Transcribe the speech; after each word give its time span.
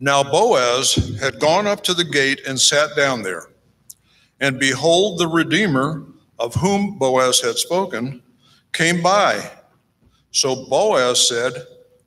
Now 0.00 0.22
Boaz 0.22 1.16
had 1.20 1.40
gone 1.40 1.66
up 1.66 1.82
to 1.84 1.94
the 1.94 2.04
gate 2.04 2.40
and 2.46 2.60
sat 2.60 2.96
down 2.96 3.22
there. 3.22 3.46
And 4.40 4.58
behold, 4.58 5.18
the 5.18 5.28
Redeemer, 5.28 6.04
of 6.38 6.54
whom 6.54 6.98
Boaz 6.98 7.40
had 7.40 7.56
spoken, 7.56 8.22
came 8.72 9.02
by. 9.02 9.50
So 10.32 10.66
Boaz 10.66 11.28
said, 11.28 11.54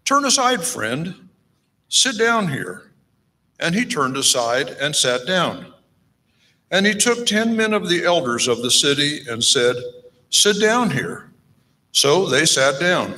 Turn 0.03 0.25
aside, 0.25 0.63
friend, 0.63 1.29
sit 1.87 2.17
down 2.17 2.49
here. 2.49 2.91
And 3.59 3.73
he 3.73 3.85
turned 3.85 4.17
aside 4.17 4.69
and 4.69 4.95
sat 4.95 5.25
down. 5.25 5.73
And 6.69 6.85
he 6.85 6.93
took 6.93 7.25
ten 7.25 7.55
men 7.55 7.73
of 7.73 7.89
the 7.89 8.03
elders 8.03 8.47
of 8.47 8.61
the 8.61 8.69
city 8.69 9.21
and 9.29 9.43
said, 9.43 9.75
Sit 10.29 10.59
down 10.59 10.91
here. 10.91 11.31
So 11.93 12.27
they 12.27 12.45
sat 12.45 12.79
down. 12.79 13.15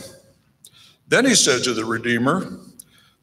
Then 1.07 1.25
he 1.25 1.35
said 1.35 1.63
to 1.63 1.73
the 1.73 1.83
Redeemer, 1.83 2.59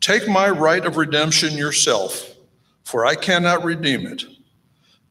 Take 0.00 0.28
my 0.28 0.48
right 0.48 0.84
of 0.84 0.96
redemption 0.96 1.56
yourself, 1.56 2.34
for 2.84 3.04
I 3.04 3.14
cannot 3.14 3.64
redeem 3.64 4.06
it. 4.06 4.24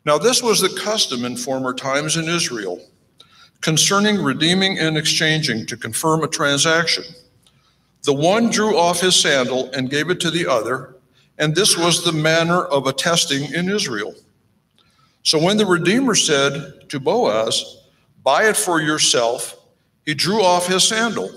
Now, 0.05 0.17
this 0.17 0.41
was 0.41 0.59
the 0.59 0.79
custom 0.81 1.25
in 1.25 1.37
former 1.37 1.73
times 1.73 2.17
in 2.17 2.27
Israel 2.27 2.81
concerning 3.61 4.21
redeeming 4.21 4.79
and 4.79 4.97
exchanging 4.97 5.65
to 5.65 5.77
confirm 5.77 6.23
a 6.23 6.27
transaction. 6.27 7.03
The 8.03 8.13
one 8.13 8.49
drew 8.49 8.77
off 8.77 9.01
his 9.01 9.15
sandal 9.15 9.69
and 9.73 9.89
gave 9.89 10.09
it 10.09 10.19
to 10.21 10.31
the 10.31 10.47
other, 10.47 10.95
and 11.37 11.53
this 11.53 11.77
was 11.77 12.03
the 12.03 12.13
manner 12.13 12.63
of 12.63 12.87
attesting 12.87 13.53
in 13.53 13.69
Israel. 13.69 14.15
So 15.23 15.37
when 15.37 15.57
the 15.57 15.65
Redeemer 15.65 16.15
said 16.15 16.89
to 16.89 16.99
Boaz, 16.99 17.75
Buy 18.23 18.49
it 18.49 18.57
for 18.57 18.81
yourself, 18.81 19.55
he 20.05 20.13
drew 20.13 20.41
off 20.41 20.67
his 20.67 20.83
sandal. 20.83 21.29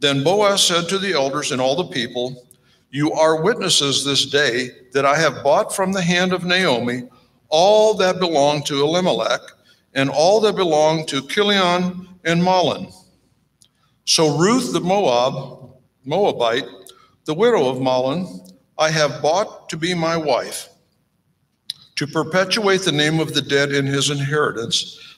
Then 0.00 0.24
Boaz 0.24 0.62
said 0.62 0.88
to 0.88 0.98
the 0.98 1.12
elders 1.12 1.52
and 1.52 1.60
all 1.60 1.76
the 1.76 1.92
people, 1.92 2.46
You 2.90 3.12
are 3.12 3.42
witnesses 3.42 4.04
this 4.04 4.26
day 4.26 4.70
that 4.92 5.06
I 5.06 5.16
have 5.16 5.42
bought 5.42 5.74
from 5.74 5.92
the 5.92 6.02
hand 6.02 6.32
of 6.32 6.44
Naomi 6.44 7.04
all 7.48 7.94
that 7.94 8.18
belonged 8.18 8.66
to 8.66 8.82
Elimelech, 8.82 9.40
and 9.94 10.10
all 10.10 10.40
that 10.40 10.56
belonged 10.56 11.06
to 11.08 11.26
Chilion 11.28 12.08
and 12.24 12.42
Mahlon. 12.42 12.92
So 14.06 14.36
Ruth 14.36 14.72
the 14.72 14.80
Moab, 14.80 15.70
Moabite, 16.04 16.66
the 17.24 17.34
widow 17.34 17.68
of 17.68 17.78
Mahlon, 17.78 18.52
I 18.76 18.90
have 18.90 19.22
bought 19.22 19.68
to 19.68 19.76
be 19.76 19.94
my 19.94 20.16
wife, 20.16 20.68
to 21.96 22.06
perpetuate 22.06 22.82
the 22.82 22.92
name 22.92 23.20
of 23.20 23.34
the 23.34 23.42
dead 23.42 23.70
in 23.70 23.86
his 23.86 24.10
inheritance, 24.10 25.13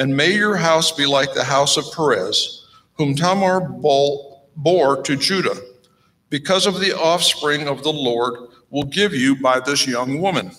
And 0.00 0.16
may 0.16 0.32
your 0.34 0.56
house 0.56 0.90
be 0.92 1.04
like 1.04 1.34
the 1.34 1.44
house 1.44 1.76
of 1.76 1.84
Perez, 1.94 2.64
whom 2.94 3.14
Tamar 3.14 3.60
bore 3.60 5.02
to 5.02 5.14
Judah, 5.14 5.56
because 6.30 6.64
of 6.64 6.80
the 6.80 6.98
offspring 6.98 7.68
of 7.68 7.82
the 7.82 7.92
Lord 7.92 8.48
will 8.70 8.84
give 8.84 9.12
you 9.12 9.36
by 9.36 9.60
this 9.60 9.86
young 9.86 10.22
woman. 10.22 10.52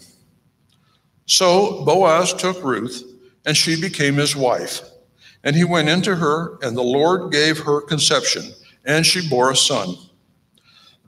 So 1.25 1.83
Boaz 1.85 2.35
took 2.35 2.63
Ruth, 2.63 3.03
and 3.43 3.57
she 3.57 3.81
became 3.81 4.13
his 4.13 4.35
wife. 4.35 4.83
And 5.43 5.55
he 5.55 5.63
went 5.63 5.89
into 5.89 6.15
her, 6.15 6.59
and 6.61 6.77
the 6.77 6.83
Lord 6.83 7.31
gave 7.31 7.57
her 7.57 7.81
conception, 7.81 8.43
and 8.85 9.03
she 9.03 9.27
bore 9.27 9.49
a 9.49 9.55
son. 9.55 9.95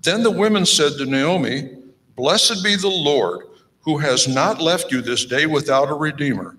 Then 0.01 0.23
the 0.23 0.31
women 0.31 0.65
said 0.65 0.93
to 0.93 1.05
Naomi, 1.05 1.69
Blessed 2.15 2.63
be 2.63 2.77
the 2.77 2.87
Lord, 2.87 3.45
who 3.81 3.99
has 3.99 4.27
not 4.27 4.59
left 4.59 4.91
you 4.91 5.03
this 5.03 5.23
day 5.23 5.45
without 5.45 5.91
a 5.91 5.93
redeemer, 5.93 6.57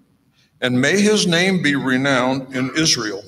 and 0.65 0.81
may 0.81 0.99
his 0.99 1.27
name 1.27 1.61
be 1.63 1.75
renowned 1.75 2.57
in 2.57 2.71
Israel. 2.75 3.23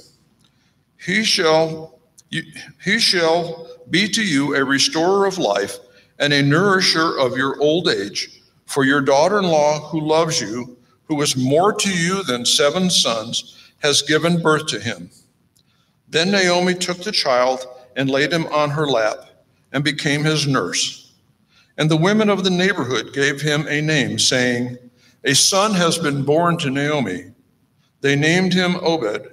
He 0.97 1.23
shall, 1.23 2.01
he 2.31 2.99
shall 2.99 3.69
be 3.91 4.09
to 4.09 4.25
you 4.25 4.57
a 4.57 4.65
restorer 4.65 5.27
of 5.27 5.37
life 5.37 5.77
and 6.19 6.33
a 6.33 6.43
nourisher 6.43 7.19
of 7.19 7.37
your 7.37 7.61
old 7.61 7.89
age. 7.89 8.41
For 8.65 8.87
your 8.87 9.03
daughter 9.03 9.39
in 9.39 9.45
law, 9.45 9.81
who 9.81 10.01
loves 10.01 10.41
you, 10.41 10.79
who 11.05 11.21
is 11.21 11.37
more 11.37 11.75
to 11.75 11.91
you 11.91 12.23
than 12.23 12.47
seven 12.47 12.89
sons, 12.89 13.71
has 13.81 14.01
given 14.01 14.41
birth 14.41 14.67
to 14.69 14.81
him. 14.81 15.11
Then 16.09 16.31
Naomi 16.31 16.73
took 16.73 17.05
the 17.05 17.13
child 17.13 17.67
and 17.97 18.09
laid 18.09 18.33
him 18.33 18.47
on 18.47 18.71
her 18.71 18.87
lap 18.87 19.45
and 19.73 19.85
became 19.85 20.25
his 20.25 20.47
nurse. 20.47 21.13
And 21.77 21.91
the 21.91 21.99
women 21.99 22.31
of 22.31 22.45
the 22.45 22.51
neighborhood 22.51 23.13
gave 23.13 23.43
him 23.43 23.67
a 23.69 23.83
name, 23.83 24.19
saying, 24.19 24.79
A 25.27 25.35
son 25.35 25.75
has 25.75 25.99
been 25.99 26.23
born 26.23 26.57
to 26.59 26.71
Naomi. 26.71 27.33
They 28.01 28.15
named 28.15 28.55
him 28.55 28.77
Obed. 28.77 29.29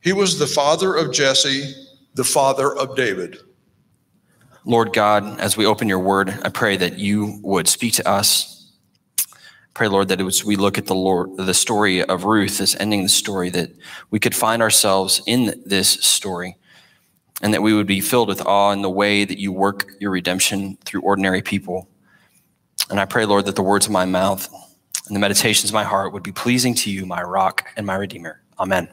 He 0.00 0.14
was 0.14 0.38
the 0.38 0.46
father 0.46 0.94
of 0.94 1.12
Jesse, 1.12 1.74
the 2.14 2.24
father 2.24 2.74
of 2.74 2.96
David. 2.96 3.36
Lord 4.64 4.94
God, 4.94 5.38
as 5.38 5.54
we 5.54 5.66
open 5.66 5.86
your 5.86 5.98
word, 5.98 6.38
I 6.44 6.48
pray 6.48 6.78
that 6.78 6.98
you 6.98 7.40
would 7.42 7.68
speak 7.68 7.92
to 7.94 8.08
us. 8.08 8.72
Pray, 9.74 9.88
Lord, 9.88 10.08
that 10.08 10.20
as 10.22 10.46
we 10.46 10.56
look 10.56 10.78
at 10.78 10.86
the 10.86 10.94
Lord, 10.94 11.36
the 11.36 11.52
story 11.52 12.02
of 12.02 12.24
Ruth, 12.24 12.56
this 12.56 12.74
ending 12.80 13.02
the 13.02 13.10
story, 13.10 13.50
that 13.50 13.70
we 14.10 14.18
could 14.18 14.34
find 14.34 14.62
ourselves 14.62 15.20
in 15.26 15.62
this 15.66 15.90
story 15.90 16.56
and 17.42 17.52
that 17.52 17.62
we 17.62 17.74
would 17.74 17.86
be 17.86 18.00
filled 18.00 18.28
with 18.28 18.40
awe 18.46 18.72
in 18.72 18.80
the 18.80 18.88
way 18.88 19.26
that 19.26 19.38
you 19.38 19.52
work 19.52 19.90
your 20.00 20.10
redemption 20.10 20.78
through 20.86 21.02
ordinary 21.02 21.42
people. 21.42 21.86
And 22.88 22.98
I 22.98 23.04
pray, 23.04 23.26
Lord, 23.26 23.44
that 23.44 23.56
the 23.56 23.62
words 23.62 23.84
of 23.84 23.92
my 23.92 24.06
mouth 24.06 24.48
and 25.08 25.16
the 25.16 25.20
meditations 25.20 25.70
of 25.70 25.74
my 25.74 25.84
heart 25.84 26.12
would 26.12 26.22
be 26.22 26.32
pleasing 26.32 26.74
to 26.74 26.90
you, 26.90 27.06
my 27.06 27.22
rock 27.22 27.68
and 27.76 27.86
my 27.86 27.94
redeemer. 27.94 28.40
Amen. 28.58 28.88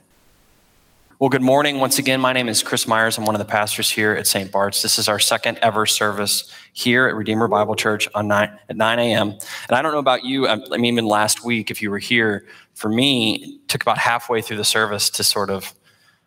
Well, 1.20 1.30
good 1.30 1.42
morning. 1.42 1.80
Once 1.80 1.98
again, 1.98 2.20
my 2.20 2.34
name 2.34 2.50
is 2.50 2.62
Chris 2.62 2.88
Myers. 2.88 3.18
I'm 3.18 3.26
one 3.26 3.36
of 3.36 3.40
the 3.40 3.46
pastors 3.46 3.90
here 3.90 4.14
at 4.14 4.28
St. 4.28 4.52
Bart's. 4.52 4.82
This 4.82 4.98
is 5.00 5.08
our 5.08 5.20
second 5.20 5.58
ever 5.62 5.86
service 5.86 6.52
here 6.74 7.08
at 7.08 7.16
Redeemer 7.16 7.48
Bible 7.48 7.76
Church 7.76 8.08
on 8.14 8.28
nine, 8.28 8.58
at 8.68 8.76
9 8.76 9.00
a.m. 9.00 9.30
And 9.30 9.72
I 9.72 9.82
don't 9.82 9.94
know 9.94 10.00
about 10.00 10.26
you, 10.26 10.46
um, 10.48 10.64
I 10.74 10.78
mean, 10.78 10.94
even 10.94 11.06
last 11.06 11.46
week, 11.46 11.72
if 11.72 11.82
you 11.82 11.90
were 11.90 12.00
here, 12.00 12.46
for 12.74 12.90
me, 12.90 13.36
it 13.36 13.68
took 13.70 13.82
about 13.82 13.98
halfway 13.98 14.42
through 14.42 14.58
the 14.58 14.66
service 14.66 15.10
to 15.12 15.24
sort 15.24 15.50
of 15.50 15.74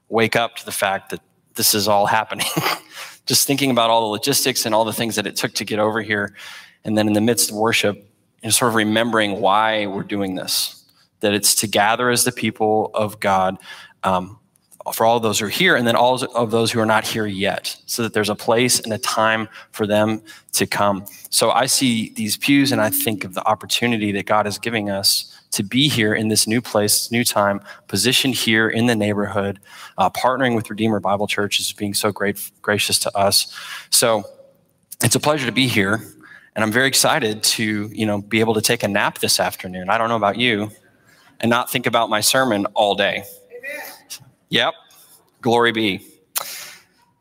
wake 0.09 0.37
up 0.37 0.57
to 0.57 0.65
the 0.65 0.73
fact 0.73 1.11
that 1.11 1.21
this 1.55 1.75
is 1.75 1.87
all 1.87 2.07
happening. 2.07 2.47
Just 3.27 3.47
thinking 3.47 3.71
about 3.71 3.91
all 3.91 4.01
the 4.01 4.07
logistics 4.07 4.65
and 4.65 4.75
all 4.75 4.87
the 4.87 4.93
things 4.95 5.17
that 5.17 5.27
it 5.27 5.37
took 5.37 5.53
to 5.55 5.67
get 5.67 5.79
over 5.79 6.01
here. 6.01 6.35
And 6.85 6.97
then 6.97 7.07
in 7.07 7.13
the 7.13 7.21
midst 7.21 7.51
of 7.51 7.57
worship, 7.57 8.08
know, 8.45 8.51
sort 8.51 8.71
of 8.71 8.75
remembering 8.77 9.41
why 9.41 9.87
we're 9.87 10.03
doing 10.03 10.35
this, 10.35 10.85
that 11.21 11.35
it's 11.35 11.55
to 11.57 11.67
gather 11.67 12.11
as 12.11 12.25
the 12.25 12.33
people 12.33 12.91
of 12.95 13.21
God. 13.21 13.59
Um, 14.05 14.39
for 14.95 15.05
all 15.05 15.21
those 15.21 15.41
who 15.41 15.47
are 15.47 15.51
here, 15.51 15.77
and 15.77 15.87
then 15.87 15.97
all 15.97 16.23
of 16.35 16.51
those 16.51 16.73
who 16.73 16.81
are 16.81 16.87
not 16.87 17.07
here 17.07 17.27
yet, 17.27 17.77
so 17.87 18.03
that 18.03 18.15
there's 18.15 18.29
a 18.31 18.35
place 18.35 18.81
and 18.81 18.93
a 18.93 18.99
time 18.99 19.49
for 19.71 19.87
them 19.87 20.23
to 20.53 20.67
come. 20.67 21.05
So 21.31 21.51
I 21.51 21.67
see 21.67 22.11
these 22.11 22.37
pews 22.37 22.73
and 22.73 22.81
I 22.81 22.91
think 22.91 23.25
of 23.25 23.35
the 23.35 23.47
opportunity 23.47 24.13
that 24.13 24.27
God 24.27 24.47
is 24.47 24.59
giving 24.59 24.89
us 24.89 25.39
to 25.51 25.63
be 25.63 25.89
here 25.89 26.15
in 26.15 26.29
this 26.29 26.47
new 26.47 26.61
place, 26.61 27.11
new 27.11 27.25
time, 27.25 27.61
positioned 27.87 28.35
here 28.35 28.69
in 28.69 28.87
the 28.87 28.97
neighborhood, 28.97 29.61
uh, 29.97 30.11
partnering 30.11 30.55
with 30.55 30.71
Redeemer 30.71 31.01
Bible 31.01 31.27
Church 31.27 31.61
is 31.61 31.73
being 31.73 31.95
so 31.95 32.13
great, 32.13 32.51
gracious 32.63 32.99
to 33.01 33.17
us. 33.17 33.55
So 33.91 34.25
it's 35.03 35.15
a 35.15 35.21
pleasure 35.21 35.47
to 35.47 35.53
be 35.53 35.67
here, 35.67 36.03
and 36.59 36.65
I'm 36.65 36.73
very 36.73 36.89
excited 36.89 37.45
to 37.45 37.89
you 37.93 38.05
know 38.05 38.21
be 38.21 38.41
able 38.41 38.55
to 38.55 38.61
take 38.61 38.83
a 38.83 38.89
nap 38.89 39.21
this 39.21 39.39
afternoon. 39.39 39.89
I 39.91 39.97
don't 39.97 40.09
know 40.09 40.17
about 40.17 40.39
you, 40.39 40.73
and 41.39 41.49
not 41.49 41.71
think 41.71 41.87
about 41.87 42.11
my 42.11 42.21
sermon 42.21 42.67
all 42.75 42.97
day. 42.97 43.23
Amen. 43.57 43.83
Yep, 44.49 44.75
glory 45.41 45.71
be. 45.71 46.05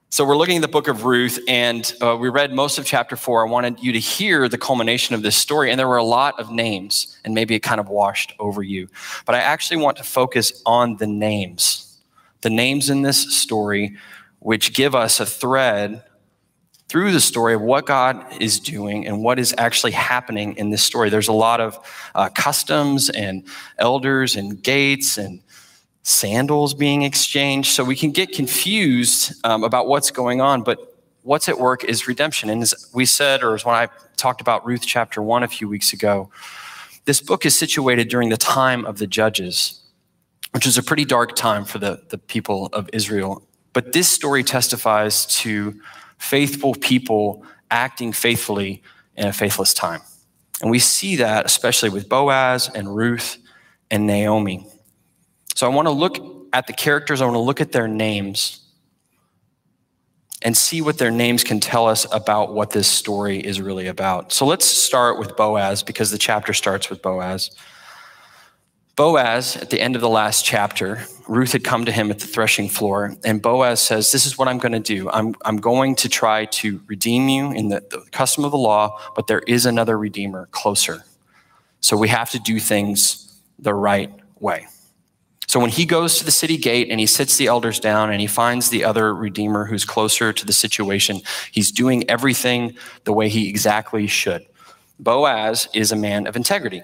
So 0.09 0.25
we're 0.25 0.37
looking 0.37 0.55
at 0.55 0.63
the 0.63 0.67
book 0.67 0.87
of 0.87 1.05
Ruth, 1.05 1.37
and 1.47 1.93
uh, 2.01 2.17
we 2.19 2.29
read 2.29 2.51
most 2.51 2.79
of 2.79 2.85
chapter 2.87 3.15
four. 3.15 3.45
I 3.45 3.51
wanted 3.51 3.79
you 3.79 3.91
to 3.91 3.99
hear 3.99 4.49
the 4.49 4.57
culmination 4.57 5.13
of 5.13 5.21
this 5.21 5.35
story, 5.35 5.69
and 5.69 5.79
there 5.79 5.87
were 5.87 5.97
a 5.97 6.03
lot 6.03 6.39
of 6.39 6.49
names, 6.49 7.15
and 7.23 7.35
maybe 7.35 7.53
it 7.53 7.59
kind 7.59 7.79
of 7.79 7.89
washed 7.89 8.33
over 8.39 8.63
you. 8.63 8.87
But 9.27 9.35
I 9.35 9.41
actually 9.41 9.77
want 9.77 9.97
to 9.97 10.03
focus 10.03 10.63
on 10.65 10.97
the 10.97 11.05
names, 11.05 11.99
the 12.41 12.49
names 12.49 12.89
in 12.89 13.03
this 13.03 13.37
story, 13.37 13.97
which 14.39 14.73
give 14.73 14.95
us 14.95 15.19
a 15.19 15.27
thread 15.27 16.03
through 16.89 17.11
the 17.11 17.19
story 17.19 17.53
of 17.53 17.61
what 17.61 17.85
God 17.85 18.25
is 18.39 18.59
doing 18.59 19.05
and 19.05 19.21
what 19.21 19.39
is 19.39 19.53
actually 19.57 19.91
happening 19.91 20.55
in 20.57 20.69
this 20.69 20.83
story. 20.83 21.09
There's 21.09 21.27
a 21.27 21.33
lot 21.33 21.59
of 21.59 21.77
uh, 22.15 22.29
customs 22.29 23.09
and 23.09 23.43
elders 23.77 24.35
and 24.35 24.61
gates 24.61 25.17
and 25.17 25.41
sandals 26.03 26.73
being 26.73 27.01
exchanged. 27.01 27.71
So 27.71 27.83
we 27.83 27.95
can 27.95 28.11
get 28.11 28.31
confused 28.31 29.33
um, 29.43 29.65
about 29.65 29.87
what's 29.87 30.11
going 30.11 30.39
on, 30.39 30.63
but 30.63 30.79
what's 31.23 31.49
at 31.49 31.59
work 31.59 31.83
is 31.83 32.07
redemption. 32.07 32.49
And 32.49 32.61
as 32.61 32.89
we 32.93 33.05
said, 33.05 33.43
or 33.43 33.53
as 33.53 33.65
when 33.65 33.75
I 33.75 33.89
talked 34.15 34.39
about 34.39 34.65
Ruth 34.65 34.85
chapter 34.85 35.21
one 35.21 35.43
a 35.43 35.47
few 35.49 35.67
weeks 35.67 35.91
ago, 35.91 36.29
this 37.03 37.19
book 37.19 37.45
is 37.45 37.57
situated 37.57 38.07
during 38.07 38.29
the 38.29 38.37
time 38.37 38.85
of 38.85 38.97
the 38.97 39.07
judges, 39.07 39.81
which 40.51 40.65
is 40.65 40.77
a 40.77 40.83
pretty 40.83 41.03
dark 41.03 41.35
time 41.35 41.65
for 41.65 41.79
the, 41.79 42.01
the 42.09 42.17
people 42.17 42.67
of 42.71 42.89
Israel. 42.93 43.43
But 43.73 43.91
this 43.91 44.07
story 44.07 44.43
testifies 44.43 45.25
to 45.41 45.79
faithful 46.17 46.73
people 46.73 47.43
acting 47.69 48.13
faithfully 48.13 48.81
in 49.15 49.27
a 49.27 49.33
faithless 49.33 49.73
time. 49.73 50.01
And 50.61 50.71
we 50.71 50.79
see 50.79 51.17
that 51.17 51.45
especially 51.45 51.89
with 51.89 52.09
Boaz 52.09 52.69
and 52.73 52.95
Ruth 52.95 53.37
and 53.91 54.07
Naomi. 54.07 54.65
So 55.55 55.69
I 55.69 55.73
want 55.73 55.87
to 55.87 55.91
look 55.91 56.17
at 56.53 56.67
the 56.67 56.73
characters, 56.73 57.21
I 57.21 57.25
want 57.25 57.35
to 57.35 57.39
look 57.39 57.61
at 57.61 57.71
their 57.71 57.87
names 57.87 58.61
and 60.41 60.55
see 60.55 60.81
what 60.81 60.97
their 60.97 61.11
names 61.11 61.43
can 61.43 61.59
tell 61.59 61.87
us 61.87 62.05
about 62.11 62.53
what 62.53 62.69
this 62.69 62.87
story 62.87 63.39
is 63.39 63.59
really 63.59 63.87
about. 63.87 64.31
So 64.31 64.45
let's 64.45 64.65
start 64.65 65.17
with 65.17 65.35
Boaz 65.35 65.81
because 65.81 66.11
the 66.11 66.17
chapter 66.17 66.53
starts 66.53 66.89
with 66.89 67.01
Boaz. 67.01 67.51
Boaz, 68.97 69.55
at 69.55 69.69
the 69.69 69.79
end 69.79 69.95
of 69.95 70.01
the 70.01 70.09
last 70.09 70.43
chapter, 70.43 71.03
Ruth 71.27 71.51
had 71.51 71.63
come 71.63 71.85
to 71.85 71.91
him 71.91 72.09
at 72.09 72.17
the 72.17 72.25
threshing 72.25 72.67
floor, 72.67 73.15
and 73.23 73.39
Boaz 73.39 73.79
says, 73.79 74.11
This 74.11 74.25
is 74.25 74.39
what 74.39 74.47
I'm 74.47 74.57
going 74.57 74.71
to 74.71 74.79
do. 74.79 75.07
I'm, 75.11 75.35
I'm 75.45 75.57
going 75.57 75.95
to 75.97 76.09
try 76.09 76.45
to 76.45 76.81
redeem 76.87 77.29
you 77.29 77.51
in 77.51 77.69
the, 77.69 77.83
the 77.91 78.03
custom 78.11 78.43
of 78.43 78.49
the 78.49 78.57
law, 78.57 78.99
but 79.15 79.27
there 79.27 79.43
is 79.45 79.67
another 79.67 79.99
redeemer 79.99 80.47
closer. 80.47 81.03
So 81.79 81.95
we 81.95 82.07
have 82.07 82.31
to 82.31 82.39
do 82.39 82.59
things 82.59 83.39
the 83.59 83.75
right 83.75 84.11
way. 84.39 84.65
So 85.45 85.59
when 85.59 85.69
he 85.69 85.85
goes 85.85 86.17
to 86.17 86.25
the 86.25 86.31
city 86.31 86.57
gate 86.57 86.87
and 86.89 86.99
he 86.99 87.05
sits 87.05 87.37
the 87.37 87.45
elders 87.45 87.79
down 87.79 88.11
and 88.11 88.19
he 88.19 88.25
finds 88.25 88.71
the 88.71 88.83
other 88.83 89.13
redeemer 89.13 89.65
who's 89.65 89.85
closer 89.85 90.33
to 90.33 90.45
the 90.45 90.53
situation, 90.53 91.21
he's 91.51 91.71
doing 91.71 92.09
everything 92.09 92.75
the 93.03 93.13
way 93.13 93.29
he 93.29 93.47
exactly 93.47 94.07
should. 94.07 94.43
Boaz 94.99 95.69
is 95.75 95.91
a 95.91 95.95
man 95.95 96.25
of 96.25 96.35
integrity. 96.35 96.81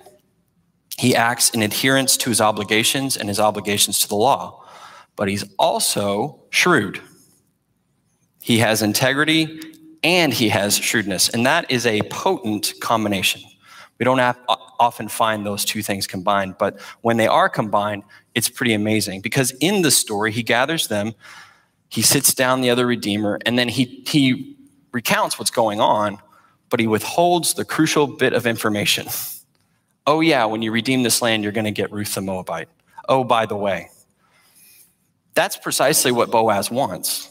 He 0.98 1.16
acts 1.16 1.50
in 1.50 1.62
adherence 1.62 2.18
to 2.18 2.30
his 2.30 2.40
obligations 2.40 3.18
and 3.18 3.28
his 3.28 3.40
obligations 3.40 4.00
to 4.00 4.08
the 4.08 4.16
law, 4.16 4.64
but 5.16 5.28
he's 5.28 5.44
also 5.58 6.42
shrewd. 6.50 7.02
He 8.42 8.60
has 8.60 8.82
integrity 8.82 9.60
and 10.04 10.34
he 10.34 10.50
has 10.50 10.78
shrewdness, 10.78 11.30
and 11.30 11.46
that 11.46 11.72
is 11.72 11.86
a 11.86 12.02
potent 12.04 12.74
combination. 12.82 13.42
We 14.00 14.04
don't 14.04 14.18
have, 14.18 14.38
often 14.80 15.08
find 15.08 15.46
those 15.46 15.64
two 15.64 15.82
things 15.82 16.08
combined, 16.08 16.56
but 16.60 16.80
when 17.02 17.18
they 17.18 17.28
are 17.28 17.48
combined, 17.48 18.04
it's 18.36 18.50
pretty 18.50 18.74
amazing 18.74 19.22
because 19.22 19.52
in 19.62 19.82
the 19.82 19.92
story, 19.92 20.32
he 20.32 20.44
gathers 20.44 20.88
them, 20.88 21.14
he 21.90 22.02
sits 22.02 22.34
down 22.34 22.62
the 22.62 22.70
other 22.70 22.86
Redeemer, 22.86 23.40
and 23.46 23.58
then 23.58 23.70
he, 23.70 24.04
he 24.08 24.58
recounts 24.92 25.40
what's 25.40 25.52
going 25.52 25.80
on, 25.80 26.18
but 26.70 26.80
he 26.80 26.88
withholds 26.88 27.54
the 27.54 27.64
crucial 27.64 28.08
bit 28.08 28.34
of 28.34 28.46
information. 28.46 29.08
Oh, 30.06 30.20
yeah, 30.20 30.46
when 30.46 30.62
you 30.62 30.72
redeem 30.72 31.04
this 31.04 31.22
land, 31.22 31.44
you're 31.44 31.54
going 31.54 31.66
to 31.66 31.72
get 31.72 31.92
Ruth 31.92 32.14
the 32.14 32.22
Moabite. 32.22 32.68
Oh, 33.08 33.24
by 33.24 33.46
the 33.46 33.56
way. 33.56 33.90
That's 35.34 35.58
precisely 35.58 36.12
what 36.12 36.30
Boaz 36.30 36.70
wants. 36.70 37.30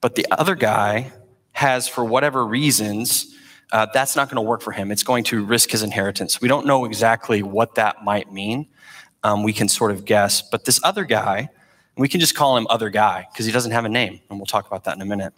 But 0.00 0.14
the 0.14 0.26
other 0.30 0.54
guy 0.54 1.12
has, 1.52 1.88
for 1.88 2.04
whatever 2.04 2.46
reasons, 2.46 3.34
uh, 3.72 3.86
that's 3.92 4.16
not 4.16 4.28
going 4.28 4.36
to 4.36 4.48
work 4.48 4.62
for 4.62 4.72
him. 4.72 4.90
It's 4.90 5.02
going 5.02 5.24
to 5.24 5.44
risk 5.44 5.70
his 5.70 5.82
inheritance. 5.82 6.40
We 6.40 6.48
don't 6.48 6.66
know 6.66 6.84
exactly 6.84 7.42
what 7.42 7.74
that 7.74 8.04
might 8.04 8.32
mean. 8.32 8.68
Um, 9.22 9.42
we 9.42 9.52
can 9.52 9.68
sort 9.68 9.90
of 9.90 10.04
guess. 10.04 10.42
But 10.42 10.64
this 10.64 10.80
other 10.82 11.04
guy, 11.04 11.48
we 11.96 12.08
can 12.08 12.20
just 12.20 12.34
call 12.34 12.56
him 12.56 12.66
Other 12.70 12.90
Guy 12.90 13.26
because 13.32 13.46
he 13.46 13.52
doesn't 13.52 13.72
have 13.72 13.84
a 13.84 13.88
name. 13.88 14.20
And 14.28 14.38
we'll 14.38 14.46
talk 14.46 14.66
about 14.66 14.84
that 14.84 14.96
in 14.96 15.02
a 15.02 15.06
minute. 15.06 15.32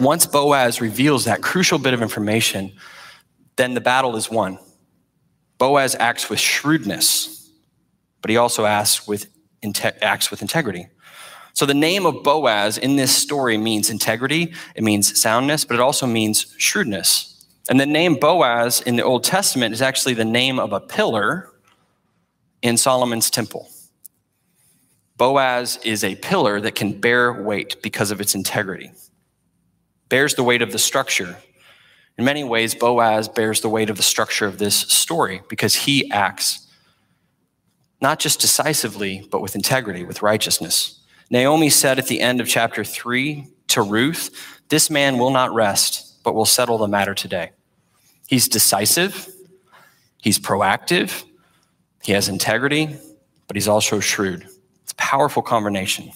Once 0.00 0.26
Boaz 0.26 0.80
reveals 0.80 1.24
that 1.24 1.42
crucial 1.42 1.78
bit 1.78 1.94
of 1.94 2.02
information, 2.02 2.72
then 3.56 3.74
the 3.74 3.80
battle 3.80 4.16
is 4.16 4.30
won. 4.30 4.58
Boaz 5.58 5.96
acts 5.98 6.30
with 6.30 6.38
shrewdness, 6.38 7.50
but 8.22 8.30
he 8.30 8.36
also 8.36 8.64
acts 8.64 9.06
with, 9.06 9.26
acts 10.00 10.30
with 10.30 10.40
integrity. 10.40 10.88
So 11.52 11.66
the 11.66 11.74
name 11.74 12.06
of 12.06 12.22
Boaz 12.22 12.78
in 12.78 12.94
this 12.94 13.14
story 13.14 13.58
means 13.58 13.90
integrity, 13.90 14.54
it 14.76 14.84
means 14.84 15.20
soundness, 15.20 15.64
but 15.64 15.74
it 15.74 15.80
also 15.80 16.06
means 16.06 16.54
shrewdness. 16.56 17.44
And 17.68 17.80
the 17.80 17.86
name 17.86 18.14
Boaz 18.14 18.80
in 18.80 18.96
the 18.96 19.02
Old 19.02 19.24
Testament 19.24 19.74
is 19.74 19.82
actually 19.82 20.14
the 20.14 20.24
name 20.24 20.60
of 20.60 20.72
a 20.72 20.80
pillar 20.80 21.50
in 22.62 22.76
Solomon's 22.76 23.28
temple. 23.28 23.68
Boaz 25.16 25.80
is 25.82 26.04
a 26.04 26.14
pillar 26.14 26.60
that 26.60 26.76
can 26.76 26.92
bear 26.92 27.42
weight 27.42 27.82
because 27.82 28.12
of 28.12 28.20
its 28.20 28.36
integrity, 28.36 28.92
bears 30.08 30.34
the 30.36 30.44
weight 30.44 30.62
of 30.62 30.70
the 30.70 30.78
structure. 30.78 31.36
In 32.18 32.24
many 32.24 32.42
ways, 32.42 32.74
Boaz 32.74 33.28
bears 33.28 33.60
the 33.60 33.68
weight 33.68 33.90
of 33.90 33.96
the 33.96 34.02
structure 34.02 34.46
of 34.46 34.58
this 34.58 34.74
story 34.76 35.40
because 35.48 35.74
he 35.74 36.10
acts 36.10 36.66
not 38.00 38.18
just 38.18 38.40
decisively, 38.40 39.26
but 39.30 39.40
with 39.40 39.54
integrity, 39.54 40.04
with 40.04 40.20
righteousness. 40.20 41.00
Naomi 41.30 41.70
said 41.70 41.98
at 41.98 42.08
the 42.08 42.20
end 42.20 42.40
of 42.40 42.48
chapter 42.48 42.82
3 42.82 43.46
to 43.68 43.82
Ruth, 43.82 44.60
This 44.68 44.90
man 44.90 45.18
will 45.18 45.30
not 45.30 45.54
rest, 45.54 46.22
but 46.24 46.34
will 46.34 46.44
settle 46.44 46.78
the 46.78 46.88
matter 46.88 47.14
today. 47.14 47.52
He's 48.26 48.48
decisive, 48.48 49.28
he's 50.20 50.38
proactive, 50.38 51.24
he 52.02 52.12
has 52.12 52.28
integrity, 52.28 52.96
but 53.46 53.56
he's 53.56 53.68
also 53.68 54.00
shrewd. 54.00 54.46
It's 54.82 54.92
a 54.92 54.96
powerful 54.96 55.42
combination. 55.42 56.12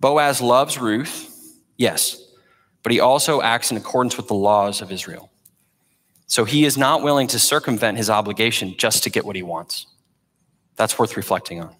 Boaz 0.00 0.40
loves 0.40 0.78
Ruth, 0.78 1.30
yes, 1.76 2.23
but 2.84 2.92
he 2.92 3.00
also 3.00 3.42
acts 3.42 3.72
in 3.72 3.76
accordance 3.76 4.16
with 4.16 4.28
the 4.28 4.34
laws 4.34 4.80
of 4.80 4.92
Israel. 4.92 5.32
So 6.26 6.44
he 6.44 6.64
is 6.64 6.78
not 6.78 7.02
willing 7.02 7.26
to 7.28 7.38
circumvent 7.38 7.96
his 7.96 8.08
obligation 8.08 8.76
just 8.78 9.02
to 9.02 9.10
get 9.10 9.24
what 9.24 9.34
he 9.34 9.42
wants. 9.42 9.86
That's 10.76 10.98
worth 10.98 11.16
reflecting 11.16 11.60
on. 11.60 11.74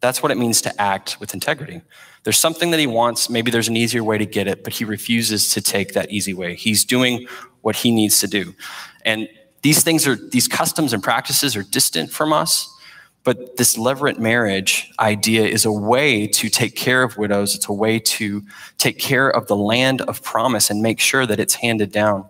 That's 0.00 0.22
what 0.22 0.30
it 0.32 0.38
means 0.38 0.62
to 0.62 0.80
act 0.80 1.18
with 1.20 1.34
integrity. 1.34 1.82
There's 2.22 2.38
something 2.38 2.70
that 2.70 2.80
he 2.80 2.86
wants. 2.86 3.28
Maybe 3.28 3.50
there's 3.50 3.68
an 3.68 3.76
easier 3.76 4.04
way 4.04 4.18
to 4.18 4.26
get 4.26 4.46
it, 4.46 4.62
but 4.62 4.72
he 4.74 4.84
refuses 4.84 5.50
to 5.50 5.60
take 5.60 5.94
that 5.94 6.10
easy 6.10 6.34
way. 6.34 6.54
He's 6.54 6.84
doing 6.84 7.26
what 7.62 7.76
he 7.76 7.90
needs 7.90 8.20
to 8.20 8.26
do. 8.26 8.54
And 9.04 9.28
these 9.62 9.82
things 9.82 10.06
are, 10.06 10.16
these 10.16 10.46
customs 10.46 10.92
and 10.92 11.02
practices 11.02 11.56
are 11.56 11.62
distant 11.62 12.10
from 12.10 12.32
us, 12.32 12.73
but 13.24 13.56
this 13.56 13.76
levirate 13.76 14.18
marriage 14.18 14.92
idea 15.00 15.44
is 15.44 15.64
a 15.64 15.72
way 15.72 16.26
to 16.26 16.48
take 16.48 16.76
care 16.76 17.02
of 17.02 17.16
widows. 17.16 17.54
It's 17.54 17.68
a 17.68 17.72
way 17.72 17.98
to 17.98 18.42
take 18.78 18.98
care 18.98 19.28
of 19.28 19.46
the 19.46 19.56
land 19.56 20.02
of 20.02 20.22
promise 20.22 20.70
and 20.70 20.82
make 20.82 21.00
sure 21.00 21.26
that 21.26 21.40
it's 21.40 21.54
handed 21.54 21.90
down 21.90 22.26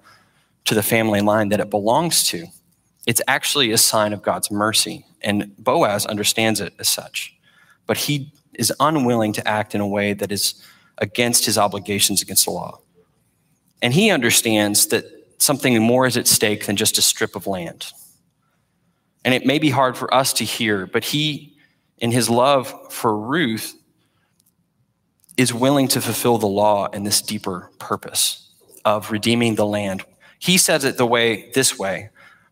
to 0.67 0.75
the 0.75 0.83
family 0.83 1.21
line 1.21 1.51
that 1.51 1.61
it 1.61 1.69
belongs 1.69 2.27
to. 2.29 2.47
It's 3.07 3.21
actually 3.29 3.73
a 3.73 3.79
sign 3.79 4.13
of 4.13 4.23
God's 4.23 4.51
mercy, 4.51 5.05
and 5.21 5.55
Boaz 5.59 6.07
understands 6.07 6.61
it 6.61 6.73
as 6.79 6.89
such 6.89 7.35
but 7.87 7.97
he 7.97 8.33
is 8.55 8.73
unwilling 8.81 9.33
to 9.35 9.47
act 9.47 9.75
in 9.75 9.81
a 9.81 9.87
way 9.87 10.13
that 10.13 10.31
is 10.31 10.63
against 10.99 11.45
his 11.45 11.59
obligations 11.59 12.23
against 12.23 12.45
the 12.45 12.51
law. 12.51 12.81
And 13.83 13.93
he 13.93 14.11
understands 14.11 14.87
that 14.87 15.05
something 15.39 15.81
more 15.83 16.07
is 16.07 16.17
at 16.17 16.27
stake 16.27 16.67
than 16.67 16.77
just 16.77 16.97
a 16.99 17.03
strip 17.03 17.37
of 17.37 17.47
land. 17.47 17.87
And 19.25 19.35
it 19.35 19.47
may 19.47 19.59
be 19.59 19.71
hard 19.71 19.97
for 19.97 20.13
us 20.13 20.33
to 20.35 20.45
hear, 20.45 20.87
but 20.87 21.05
he, 21.05 21.57
in 21.99 22.11
his 22.11 22.29
love 22.29 22.93
for 22.93 23.17
Ruth, 23.19 23.75
is 25.37 25.53
willing 25.53 25.89
to 25.89 26.01
fulfill 26.01 26.39
the 26.39 26.47
law 26.47 26.87
in 26.87 27.05
this 27.05 27.21
deeper 27.23 27.71
purpose 27.79 28.51
of 28.85 29.11
redeeming 29.11 29.55
the 29.55 29.67
land. 29.67 30.05
He 30.39 30.59
says 30.59 30.85
it 30.85 30.99
the 30.99 31.07
way 31.07 31.51
this 31.53 31.79
way. 31.79 32.11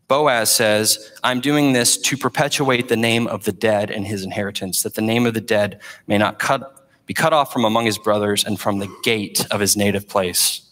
Boaz 0.09 0.51
says, 0.51 1.13
I'm 1.23 1.41
doing 1.41 1.73
this 1.73 1.97
to 1.97 2.17
perpetuate 2.17 2.89
the 2.89 2.97
name 2.97 3.27
of 3.27 3.45
the 3.45 3.53
dead 3.53 3.91
and 3.91 4.07
his 4.07 4.25
inheritance, 4.25 4.83
that 4.83 4.95
the 4.95 5.03
name 5.03 5.27
of 5.27 5.35
the 5.35 5.41
dead 5.41 5.81
may 6.07 6.19
not 6.19 6.39
cut, 6.39 6.89
be 7.07 7.15
cut 7.15 7.33
off 7.33 7.53
from 7.53 7.65
among 7.65 7.87
his 7.87 7.99
brothers 7.99 8.45
and 8.45 8.61
from 8.61 8.79
the 8.79 8.95
gate 9.03 9.47
of 9.51 9.61
his 9.61 9.77
native 9.77 10.09
place. 10.09 10.72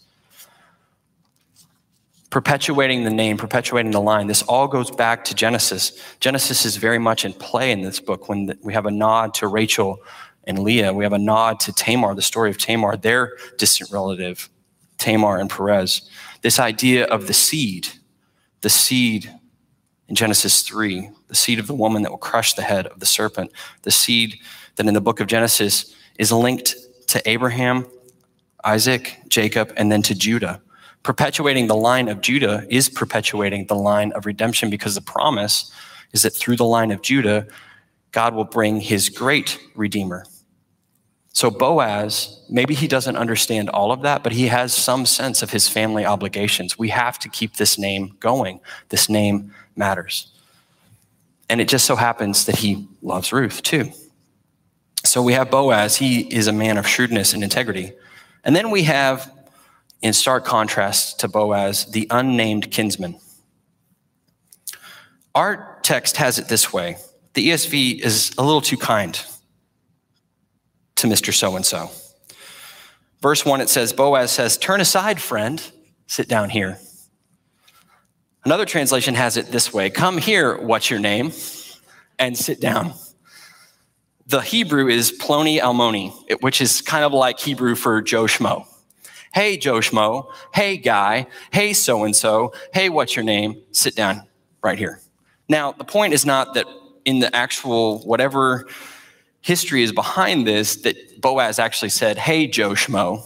Perpetuating 2.31 3.03
the 3.03 3.09
name, 3.09 3.37
perpetuating 3.37 3.91
the 3.91 3.99
line, 3.99 4.27
this 4.27 4.41
all 4.43 4.65
goes 4.69 4.89
back 4.89 5.25
to 5.25 5.35
Genesis. 5.35 6.01
Genesis 6.21 6.65
is 6.65 6.77
very 6.77 6.97
much 6.97 7.25
in 7.25 7.33
play 7.33 7.73
in 7.73 7.81
this 7.81 7.99
book 7.99 8.29
when 8.29 8.57
we 8.63 8.73
have 8.73 8.85
a 8.85 8.91
nod 8.91 9.33
to 9.35 9.47
Rachel 9.47 9.99
and 10.45 10.59
Leah. 10.59 10.93
We 10.93 11.03
have 11.03 11.11
a 11.11 11.19
nod 11.19 11.59
to 11.59 11.73
Tamar, 11.73 12.15
the 12.15 12.21
story 12.21 12.49
of 12.49 12.57
Tamar, 12.57 12.95
their 12.95 13.33
distant 13.57 13.91
relative, 13.91 14.49
Tamar 14.97 15.39
and 15.39 15.49
Perez. 15.49 16.09
This 16.41 16.57
idea 16.57 17.05
of 17.05 17.27
the 17.27 17.33
seed, 17.33 17.89
the 18.61 18.69
seed 18.69 19.29
in 20.07 20.15
Genesis 20.15 20.61
3, 20.61 21.09
the 21.27 21.35
seed 21.35 21.59
of 21.59 21.67
the 21.67 21.75
woman 21.75 22.01
that 22.03 22.11
will 22.11 22.17
crush 22.17 22.53
the 22.53 22.61
head 22.61 22.87
of 22.87 23.01
the 23.01 23.05
serpent, 23.05 23.51
the 23.81 23.91
seed 23.91 24.39
that 24.77 24.87
in 24.87 24.93
the 24.93 25.01
book 25.01 25.19
of 25.19 25.27
Genesis 25.27 25.93
is 26.17 26.31
linked 26.31 26.75
to 27.07 27.21
Abraham, 27.29 27.85
Isaac, 28.63 29.17
Jacob, 29.27 29.73
and 29.75 29.91
then 29.91 30.01
to 30.03 30.15
Judah. 30.15 30.61
Perpetuating 31.03 31.67
the 31.67 31.75
line 31.75 32.07
of 32.07 32.21
Judah 32.21 32.65
is 32.69 32.89
perpetuating 32.89 33.65
the 33.65 33.75
line 33.75 34.11
of 34.13 34.25
redemption 34.25 34.69
because 34.69 34.95
the 34.95 35.01
promise 35.01 35.71
is 36.13 36.21
that 36.21 36.31
through 36.31 36.57
the 36.57 36.65
line 36.65 36.91
of 36.91 37.01
Judah, 37.01 37.47
God 38.11 38.35
will 38.35 38.45
bring 38.45 38.79
his 38.79 39.09
great 39.09 39.59
redeemer, 39.75 40.25
so 41.33 41.49
Boaz, 41.49 42.43
maybe 42.49 42.73
he 42.73 42.87
doesn't 42.87 43.15
understand 43.15 43.69
all 43.69 43.91
of 43.91 44.01
that, 44.01 44.21
but 44.21 44.33
he 44.33 44.47
has 44.47 44.73
some 44.73 45.05
sense 45.05 45.41
of 45.41 45.51
his 45.51 45.69
family 45.69 46.05
obligations. 46.05 46.77
We 46.77 46.89
have 46.89 47.17
to 47.19 47.29
keep 47.29 47.55
this 47.55 47.77
name 47.77 48.15
going. 48.19 48.59
This 48.89 49.07
name 49.07 49.53
matters. 49.75 50.27
And 51.49 51.61
it 51.61 51.67
just 51.67 51.85
so 51.85 51.95
happens 51.95 52.45
that 52.45 52.57
he 52.57 52.87
loves 53.01 53.31
Ruth 53.31 53.63
too. 53.63 53.91
So 55.03 55.21
we 55.21 55.33
have 55.33 55.49
Boaz, 55.49 55.95
he 55.95 56.21
is 56.33 56.47
a 56.47 56.53
man 56.53 56.77
of 56.77 56.87
shrewdness 56.87 57.33
and 57.33 57.43
integrity. 57.43 57.93
And 58.43 58.55
then 58.55 58.69
we 58.69 58.83
have, 58.83 59.31
in 60.01 60.13
stark 60.13 60.45
contrast 60.45 61.19
to 61.19 61.27
Boaz, 61.27 61.85
the 61.85 62.07
unnamed 62.09 62.71
kinsman. 62.71 63.19
Our 65.35 65.79
text 65.83 66.17
has 66.17 66.39
it 66.39 66.47
this 66.47 66.73
way 66.73 66.97
the 67.33 67.49
ESV 67.49 67.99
is 67.99 68.33
a 68.37 68.43
little 68.43 68.61
too 68.61 68.77
kind 68.77 69.19
to 70.95 71.07
Mr. 71.07 71.33
So 71.33 71.55
and 71.55 71.65
so. 71.65 71.89
Verse 73.21 73.45
1, 73.45 73.61
it 73.61 73.69
says, 73.69 73.93
Boaz 73.93 74.31
says, 74.31 74.57
Turn 74.57 74.81
aside, 74.81 75.21
friend, 75.21 75.71
sit 76.07 76.27
down 76.27 76.49
here. 76.49 76.79
Another 78.43 78.65
translation 78.65 79.13
has 79.15 79.37
it 79.37 79.47
this 79.47 79.71
way 79.71 79.89
Come 79.89 80.17
here, 80.17 80.57
what's 80.57 80.89
your 80.89 80.99
name? 80.99 81.31
And 82.17 82.37
sit 82.37 82.59
down. 82.59 82.93
The 84.27 84.41
Hebrew 84.41 84.87
is 84.87 85.11
Ploni 85.11 85.59
Almoni, 85.59 86.13
which 86.41 86.61
is 86.61 86.81
kind 86.81 87.03
of 87.03 87.13
like 87.13 87.39
Hebrew 87.39 87.75
for 87.75 88.01
Joe 88.01 88.25
Schmo. 88.25 88.65
Hey, 89.33 89.55
Joe 89.55 89.79
Schmo. 89.79 90.29
Hey, 90.53 90.77
guy. 90.77 91.27
Hey, 91.51 91.71
so 91.73 92.03
and 92.03 92.15
so. 92.15 92.53
Hey, 92.73 92.89
what's 92.89 93.15
your 93.15 93.23
name? 93.23 93.61
Sit 93.71 93.95
down 93.95 94.23
right 94.61 94.77
here. 94.77 94.99
Now, 95.47 95.71
the 95.71 95.85
point 95.85 96.13
is 96.13 96.25
not 96.25 96.53
that 96.55 96.65
in 97.05 97.19
the 97.19 97.33
actual 97.35 97.99
whatever 97.99 98.67
history 99.41 99.83
is 99.83 99.91
behind 99.91 100.45
this 100.45 100.77
that 100.77 101.21
Boaz 101.21 101.59
actually 101.59 101.89
said, 101.89 102.17
Hey, 102.17 102.45
Joe 102.45 102.71
Schmo. 102.71 103.25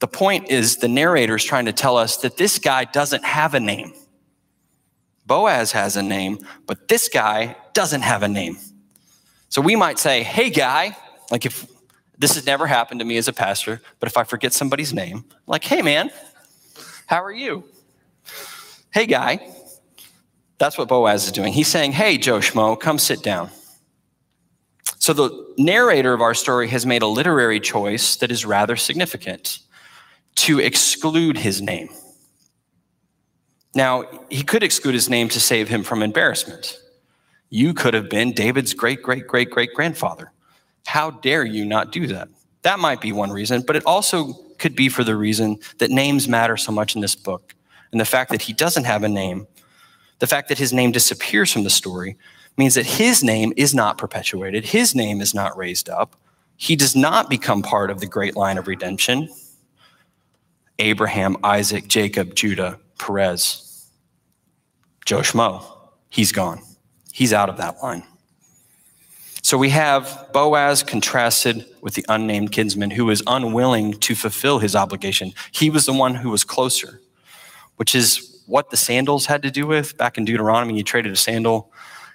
The 0.00 0.06
point 0.06 0.50
is, 0.50 0.76
the 0.76 0.88
narrator 0.88 1.36
is 1.36 1.44
trying 1.44 1.64
to 1.64 1.72
tell 1.72 1.96
us 1.96 2.18
that 2.18 2.36
this 2.36 2.58
guy 2.58 2.84
doesn't 2.84 3.24
have 3.24 3.54
a 3.54 3.60
name. 3.60 3.94
Boaz 5.24 5.72
has 5.72 5.96
a 5.96 6.02
name, 6.02 6.38
but 6.66 6.88
this 6.88 7.08
guy 7.08 7.56
doesn't 7.72 8.02
have 8.02 8.22
a 8.22 8.28
name. 8.28 8.58
So 9.48 9.62
we 9.62 9.76
might 9.76 9.98
say, 9.98 10.22
Hey, 10.22 10.50
guy, 10.50 10.96
like 11.30 11.46
if 11.46 11.66
this 12.18 12.34
has 12.34 12.46
never 12.46 12.66
happened 12.66 13.00
to 13.00 13.06
me 13.06 13.16
as 13.16 13.28
a 13.28 13.32
pastor, 13.32 13.80
but 14.00 14.08
if 14.08 14.16
I 14.16 14.24
forget 14.24 14.52
somebody's 14.52 14.92
name, 14.92 15.24
like, 15.46 15.64
Hey, 15.64 15.82
man, 15.82 16.10
how 17.06 17.22
are 17.22 17.32
you? 17.32 17.64
Hey, 18.92 19.06
guy. 19.06 19.52
That's 20.58 20.78
what 20.78 20.88
Boaz 20.88 21.26
is 21.26 21.32
doing. 21.32 21.52
He's 21.52 21.68
saying, 21.68 21.92
Hey, 21.92 22.16
Joe 22.16 22.38
Schmo, 22.38 22.78
come 22.78 22.98
sit 22.98 23.22
down. 23.22 23.50
So 24.98 25.12
the 25.12 25.54
narrator 25.58 26.12
of 26.14 26.20
our 26.20 26.34
story 26.34 26.68
has 26.68 26.86
made 26.86 27.02
a 27.02 27.06
literary 27.06 27.60
choice 27.60 28.16
that 28.16 28.32
is 28.32 28.44
rather 28.44 28.74
significant 28.74 29.60
to 30.36 30.58
exclude 30.58 31.36
his 31.36 31.60
name. 31.62 31.90
Now, 33.74 34.04
he 34.30 34.42
could 34.42 34.62
exclude 34.62 34.94
his 34.94 35.10
name 35.10 35.28
to 35.28 35.40
save 35.40 35.68
him 35.68 35.82
from 35.82 36.02
embarrassment. 36.02 36.78
You 37.50 37.74
could 37.74 37.94
have 37.94 38.08
been 38.08 38.32
David's 38.32 38.74
great, 38.74 39.02
great, 39.02 39.26
great, 39.26 39.50
great 39.50 39.74
grandfather. 39.74 40.32
How 40.86 41.10
dare 41.10 41.44
you 41.44 41.64
not 41.64 41.92
do 41.92 42.06
that? 42.06 42.28
That 42.62 42.78
might 42.78 43.00
be 43.00 43.12
one 43.12 43.30
reason, 43.30 43.62
but 43.62 43.76
it 43.76 43.84
also 43.84 44.32
could 44.58 44.74
be 44.74 44.88
for 44.88 45.04
the 45.04 45.16
reason 45.16 45.58
that 45.78 45.90
names 45.90 46.26
matter 46.26 46.56
so 46.56 46.72
much 46.72 46.94
in 46.94 47.00
this 47.00 47.14
book. 47.14 47.54
And 47.92 48.00
the 48.00 48.04
fact 48.04 48.30
that 48.30 48.42
he 48.42 48.52
doesn't 48.52 48.84
have 48.84 49.02
a 49.02 49.08
name, 49.08 49.46
the 50.18 50.26
fact 50.26 50.48
that 50.48 50.58
his 50.58 50.72
name 50.72 50.92
disappears 50.92 51.52
from 51.52 51.64
the 51.64 51.70
story, 51.70 52.16
means 52.56 52.74
that 52.74 52.86
his 52.86 53.22
name 53.22 53.52
is 53.56 53.74
not 53.74 53.98
perpetuated, 53.98 54.64
his 54.64 54.94
name 54.94 55.20
is 55.20 55.34
not 55.34 55.56
raised 55.56 55.88
up. 55.88 56.16
He 56.56 56.74
does 56.74 56.96
not 56.96 57.28
become 57.28 57.62
part 57.62 57.90
of 57.90 58.00
the 58.00 58.06
great 58.06 58.34
line 58.34 58.56
of 58.56 58.66
redemption. 58.66 59.28
Abraham, 60.78 61.36
Isaac, 61.44 61.86
Jacob, 61.86 62.34
Judah, 62.34 62.80
Perez, 62.98 63.90
Joe 65.04 65.20
Schmo, 65.20 65.62
he's 66.08 66.32
gone. 66.32 66.62
He's 67.12 67.32
out 67.32 67.48
of 67.48 67.58
that 67.58 67.82
line. 67.82 68.02
So 69.46 69.56
we 69.56 69.70
have 69.70 70.28
Boaz 70.32 70.82
contrasted 70.82 71.66
with 71.80 71.94
the 71.94 72.04
unnamed 72.08 72.50
kinsman 72.50 72.90
who 72.90 73.04
was 73.04 73.22
unwilling 73.28 73.92
to 74.00 74.16
fulfill 74.16 74.58
his 74.58 74.74
obligation. 74.74 75.34
He 75.52 75.70
was 75.70 75.86
the 75.86 75.92
one 75.92 76.16
who 76.16 76.30
was 76.30 76.42
closer, 76.42 77.00
which 77.76 77.94
is 77.94 78.42
what 78.46 78.70
the 78.70 78.76
sandals 78.76 79.26
had 79.26 79.42
to 79.44 79.52
do 79.52 79.64
with. 79.64 79.96
Back 79.96 80.18
in 80.18 80.24
Deuteronomy, 80.24 80.76
you 80.76 80.82
traded 80.82 81.12
a 81.12 81.16
sandal 81.16 81.72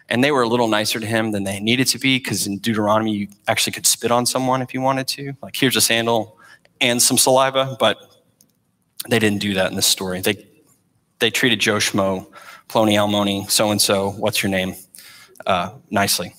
and 0.09 0.21
they 0.21 0.31
were 0.33 0.41
a 0.41 0.47
little 0.49 0.67
nicer 0.67 0.99
to 0.99 1.05
him 1.05 1.31
than 1.31 1.45
they 1.45 1.61
needed 1.61 1.87
to 1.87 1.99
be 1.99 2.17
because 2.17 2.47
in 2.47 2.57
Deuteronomy, 2.57 3.15
you 3.15 3.27
actually 3.47 3.71
could 3.71 3.85
spit 3.85 4.11
on 4.11 4.25
someone 4.25 4.61
if 4.61 4.73
you 4.73 4.81
wanted 4.81 5.07
to. 5.07 5.31
Like, 5.41 5.55
here's 5.55 5.77
a 5.77 5.81
sandal 5.81 6.37
and 6.81 7.01
some 7.01 7.17
saliva, 7.17 7.77
but 7.79 7.97
they 9.07 9.19
didn't 9.19 9.39
do 9.39 9.53
that 9.53 9.69
in 9.69 9.77
this 9.77 9.87
story. 9.87 10.19
They, 10.19 10.45
they 11.19 11.29
treated 11.29 11.61
Joe 11.61 11.77
Schmo, 11.77 12.27
Ploni 12.67 12.95
Almoni, 12.95 13.49
so 13.49 13.71
and 13.71 13.81
so, 13.81 14.09
what's 14.09 14.43
your 14.43 14.49
name, 14.49 14.75
uh, 15.45 15.75
nicely. 15.89 16.33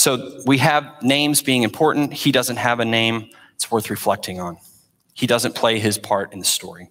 So 0.00 0.40
we 0.46 0.56
have 0.56 1.02
names 1.02 1.42
being 1.42 1.62
important. 1.62 2.14
He 2.14 2.32
doesn't 2.32 2.56
have 2.56 2.80
a 2.80 2.86
name. 2.86 3.28
It's 3.56 3.70
worth 3.70 3.90
reflecting 3.90 4.40
on. 4.40 4.56
He 5.12 5.26
doesn't 5.26 5.54
play 5.54 5.78
his 5.78 5.98
part 5.98 6.32
in 6.32 6.38
the 6.38 6.46
story. 6.46 6.88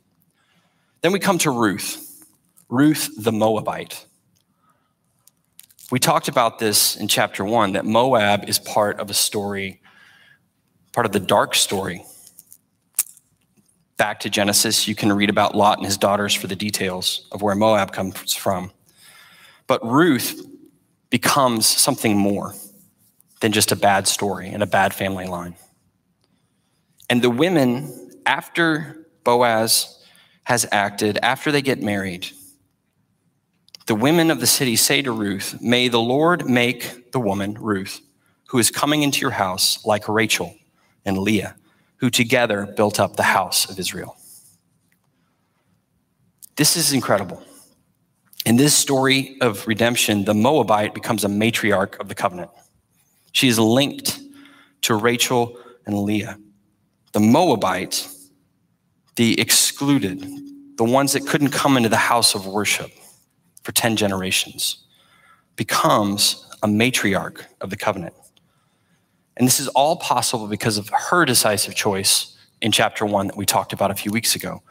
Then 1.01 1.11
we 1.11 1.17
come 1.17 1.39
to 1.39 1.49
Ruth, 1.49 2.23
Ruth 2.69 3.09
the 3.17 3.31
Moabite. 3.31 4.05
We 5.89 5.97
talked 5.97 6.27
about 6.27 6.59
this 6.59 6.97
in 6.97 7.07
chapter 7.07 7.43
one 7.43 7.71
that 7.71 7.83
Moab 7.83 8.47
is 8.47 8.59
part 8.59 8.99
of 8.99 9.09
a 9.09 9.15
story, 9.15 9.81
part 10.93 11.07
of 11.07 11.11
the 11.11 11.19
dark 11.19 11.55
story. 11.55 12.05
Back 13.97 14.19
to 14.19 14.29
Genesis, 14.29 14.87
you 14.87 14.93
can 14.93 15.11
read 15.11 15.31
about 15.31 15.55
Lot 15.55 15.79
and 15.79 15.85
his 15.87 15.97
daughters 15.97 16.35
for 16.35 16.45
the 16.45 16.55
details 16.55 17.27
of 17.31 17.41
where 17.41 17.55
Moab 17.55 17.91
comes 17.91 18.35
from. 18.35 18.71
But 19.65 19.83
Ruth 19.83 20.45
becomes 21.09 21.65
something 21.65 22.15
more 22.15 22.53
than 23.39 23.51
just 23.51 23.71
a 23.71 23.75
bad 23.75 24.07
story 24.07 24.49
and 24.49 24.61
a 24.61 24.67
bad 24.67 24.93
family 24.93 25.27
line. 25.27 25.55
And 27.09 27.21
the 27.21 27.29
women, 27.29 28.11
after 28.25 29.07
Boaz 29.23 29.99
has 30.43 30.65
acted, 30.71 31.17
after 31.21 31.51
they 31.51 31.61
get 31.61 31.81
married, 31.81 32.27
the 33.85 33.95
women 33.95 34.29
of 34.29 34.39
the 34.39 34.47
city 34.47 34.75
say 34.75 35.01
to 35.01 35.11
Ruth, 35.11 35.59
May 35.61 35.87
the 35.87 35.99
Lord 35.99 36.47
make 36.47 37.11
the 37.11 37.19
woman, 37.19 37.55
Ruth, 37.55 38.01
who 38.49 38.59
is 38.59 38.69
coming 38.69 39.01
into 39.01 39.21
your 39.21 39.31
house, 39.31 39.83
like 39.85 40.07
Rachel 40.07 40.55
and 41.05 41.17
Leah, 41.17 41.55
who 41.97 42.09
together 42.09 42.65
built 42.65 42.99
up 42.99 43.15
the 43.15 43.23
house 43.23 43.69
of 43.69 43.79
Israel. 43.79 44.15
This 46.55 46.75
is 46.75 46.93
incredible. 46.93 47.41
In 48.45 48.57
this 48.57 48.75
story 48.75 49.37
of 49.41 49.67
redemption, 49.67 50.25
the 50.25 50.33
Moabite 50.33 50.93
becomes 50.93 51.23
a 51.23 51.27
matriarch 51.27 51.99
of 51.99 52.09
the 52.09 52.15
covenant. 52.15 52.51
She 53.31 53.47
is 53.47 53.59
linked 53.59 54.19
to 54.81 54.95
Rachel 54.95 55.57
and 55.85 55.97
Leah. 55.97 56.37
The 57.13 57.19
Moabite, 57.19 58.07
the 59.15 59.39
excluded, 59.39 60.25
the 60.77 60.83
ones 60.83 61.13
that 61.13 61.27
couldn't 61.27 61.49
come 61.49 61.77
into 61.77 61.89
the 61.89 61.97
house 61.97 62.35
of 62.35 62.45
worship, 62.47 62.91
for 63.63 63.71
10 63.71 63.95
generations, 63.95 64.85
becomes 65.55 66.45
a 66.63 66.67
matriarch 66.67 67.43
of 67.61 67.69
the 67.69 67.75
covenant. 67.75 68.13
And 69.37 69.47
this 69.47 69.59
is 69.59 69.67
all 69.69 69.95
possible 69.95 70.47
because 70.47 70.77
of 70.77 70.89
her 70.89 71.25
decisive 71.25 71.75
choice 71.75 72.37
in 72.61 72.71
chapter 72.71 73.05
one 73.05 73.27
that 73.27 73.37
we 73.37 73.45
talked 73.45 73.73
about 73.73 73.91
a 73.91 73.95
few 73.95 74.11
weeks 74.11 74.35
ago. 74.35 74.61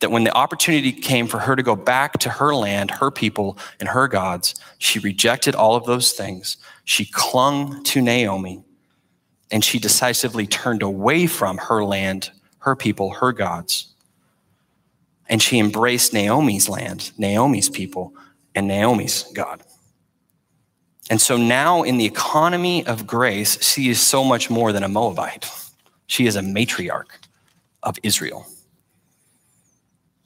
That 0.00 0.10
when 0.10 0.24
the 0.24 0.34
opportunity 0.34 0.92
came 0.92 1.26
for 1.26 1.38
her 1.38 1.54
to 1.54 1.62
go 1.62 1.76
back 1.76 2.18
to 2.20 2.30
her 2.30 2.54
land, 2.54 2.90
her 2.90 3.10
people, 3.10 3.58
and 3.78 3.88
her 3.88 4.08
gods, 4.08 4.54
she 4.78 4.98
rejected 4.98 5.54
all 5.54 5.76
of 5.76 5.84
those 5.84 6.12
things. 6.12 6.56
She 6.90 7.04
clung 7.04 7.84
to 7.84 8.02
Naomi 8.02 8.64
and 9.52 9.64
she 9.64 9.78
decisively 9.78 10.48
turned 10.48 10.82
away 10.82 11.28
from 11.28 11.56
her 11.56 11.84
land, 11.84 12.32
her 12.58 12.74
people, 12.74 13.10
her 13.10 13.30
gods. 13.30 13.94
And 15.28 15.40
she 15.40 15.60
embraced 15.60 16.12
Naomi's 16.12 16.68
land, 16.68 17.12
Naomi's 17.16 17.68
people, 17.68 18.12
and 18.56 18.66
Naomi's 18.66 19.22
God. 19.34 19.62
And 21.08 21.20
so 21.20 21.36
now, 21.36 21.84
in 21.84 21.96
the 21.96 22.06
economy 22.06 22.84
of 22.84 23.06
grace, 23.06 23.62
she 23.62 23.88
is 23.88 24.00
so 24.00 24.24
much 24.24 24.50
more 24.50 24.72
than 24.72 24.82
a 24.82 24.88
Moabite. 24.88 25.48
She 26.08 26.26
is 26.26 26.34
a 26.34 26.40
matriarch 26.40 27.12
of 27.84 27.98
Israel. 28.02 28.46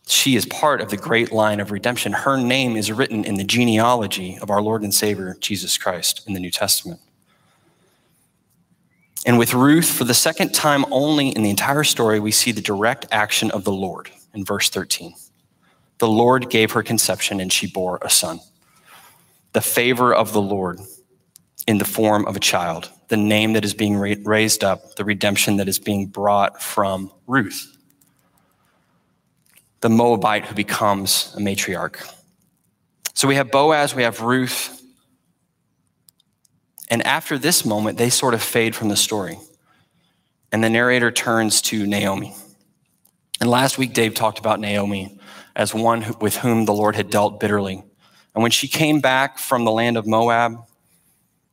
She 0.06 0.36
is 0.36 0.44
part 0.44 0.80
of 0.80 0.90
the 0.90 0.96
great 0.96 1.32
line 1.32 1.60
of 1.60 1.70
redemption. 1.70 2.12
Her 2.12 2.36
name 2.36 2.76
is 2.76 2.92
written 2.92 3.24
in 3.24 3.36
the 3.36 3.44
genealogy 3.44 4.38
of 4.40 4.50
our 4.50 4.60
Lord 4.60 4.82
and 4.82 4.92
Savior, 4.92 5.36
Jesus 5.40 5.78
Christ, 5.78 6.22
in 6.26 6.34
the 6.34 6.40
New 6.40 6.50
Testament. 6.50 7.00
And 9.26 9.38
with 9.38 9.54
Ruth, 9.54 9.90
for 9.90 10.04
the 10.04 10.12
second 10.12 10.52
time 10.52 10.84
only 10.90 11.28
in 11.28 11.42
the 11.42 11.48
entire 11.48 11.84
story, 11.84 12.20
we 12.20 12.30
see 12.30 12.52
the 12.52 12.60
direct 12.60 13.06
action 13.10 13.50
of 13.50 13.64
the 13.64 13.72
Lord 13.72 14.10
in 14.34 14.44
verse 14.44 14.68
13. 14.68 15.14
The 15.98 16.08
Lord 16.08 16.50
gave 16.50 16.72
her 16.72 16.82
conception 16.82 17.40
and 17.40 17.50
she 17.50 17.66
bore 17.66 17.98
a 18.02 18.10
son. 18.10 18.40
The 19.52 19.62
favor 19.62 20.14
of 20.14 20.34
the 20.34 20.42
Lord 20.42 20.80
in 21.66 21.78
the 21.78 21.84
form 21.86 22.26
of 22.26 22.36
a 22.36 22.40
child, 22.40 22.90
the 23.08 23.16
name 23.16 23.54
that 23.54 23.64
is 23.64 23.72
being 23.72 23.96
raised 23.96 24.62
up, 24.62 24.96
the 24.96 25.04
redemption 25.04 25.56
that 25.56 25.68
is 25.68 25.78
being 25.78 26.06
brought 26.06 26.60
from 26.60 27.10
Ruth, 27.26 27.73
the 29.84 29.90
Moabite 29.90 30.46
who 30.46 30.54
becomes 30.54 31.30
a 31.36 31.40
matriarch. 31.40 32.10
So 33.12 33.28
we 33.28 33.34
have 33.34 33.50
Boaz, 33.50 33.94
we 33.94 34.02
have 34.04 34.22
Ruth, 34.22 34.82
and 36.88 37.06
after 37.06 37.36
this 37.36 37.66
moment, 37.66 37.98
they 37.98 38.08
sort 38.08 38.32
of 38.32 38.42
fade 38.42 38.74
from 38.74 38.88
the 38.88 38.96
story. 38.96 39.38
And 40.50 40.64
the 40.64 40.70
narrator 40.70 41.10
turns 41.10 41.60
to 41.62 41.86
Naomi. 41.86 42.34
And 43.42 43.50
last 43.50 43.76
week, 43.76 43.92
Dave 43.92 44.14
talked 44.14 44.38
about 44.38 44.58
Naomi 44.58 45.18
as 45.54 45.74
one 45.74 46.14
with 46.18 46.38
whom 46.38 46.64
the 46.64 46.72
Lord 46.72 46.96
had 46.96 47.10
dealt 47.10 47.38
bitterly. 47.38 47.84
And 48.34 48.42
when 48.42 48.52
she 48.52 48.68
came 48.68 49.00
back 49.00 49.38
from 49.38 49.66
the 49.66 49.70
land 49.70 49.98
of 49.98 50.06
Moab, 50.06 50.64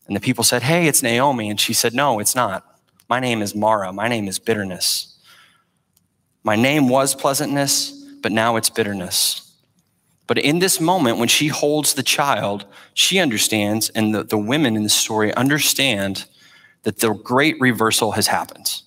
and 0.08 0.16
the 0.16 0.22
people 0.22 0.46
said, 0.46 0.64
Hey, 0.64 0.88
it's 0.88 1.04
Naomi. 1.04 1.50
And 1.50 1.60
she 1.60 1.74
said, 1.74 1.94
No, 1.94 2.20
it's 2.20 2.34
not. 2.34 2.64
My 3.10 3.20
name 3.20 3.42
is 3.42 3.54
Mara. 3.54 3.92
My 3.92 4.08
name 4.08 4.30
is 4.30 4.40
bitterness. 4.40 5.18
My 6.46 6.56
name 6.56 6.88
was 6.88 7.14
pleasantness, 7.14 8.01
but 8.22 8.32
now 8.32 8.56
it's 8.56 8.70
bitterness. 8.70 9.52
But 10.28 10.38
in 10.38 10.60
this 10.60 10.80
moment, 10.80 11.18
when 11.18 11.28
she 11.28 11.48
holds 11.48 11.94
the 11.94 12.04
child, 12.04 12.66
she 12.94 13.20
understands, 13.20 13.90
and 13.90 14.16
the, 14.16 14.24
the 14.24 14.38
women 14.38 14.76
in 14.76 14.84
the 14.84 14.90
story 14.90 15.34
understand 15.34 16.26
that 16.84 17.00
the 17.00 17.14
great 17.14 17.60
reversal 17.60 18.14
has 18.14 18.28
happened. 18.28 18.82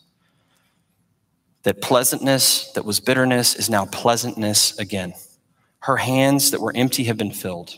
That 1.65 1.83
pleasantness 1.83 2.73
that 2.73 2.85
was 2.85 3.01
bitterness 3.01 3.55
is 3.55 3.69
now 3.69 3.87
pleasantness 3.87 4.79
again. 4.79 5.15
Her 5.81 5.99
hands 5.99 6.51
that 6.51 6.61
were 6.61 6.73
empty 6.75 7.05
have 7.05 7.19
been 7.19 7.33
filled. 7.33 7.75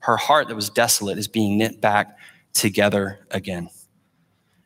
Her 0.00 0.16
heart 0.16 0.48
that 0.48 0.56
was 0.56 0.68
desolate 0.68 1.18
is 1.18 1.28
being 1.28 1.58
knit 1.58 1.80
back 1.80 2.16
together 2.52 3.20
again. 3.30 3.68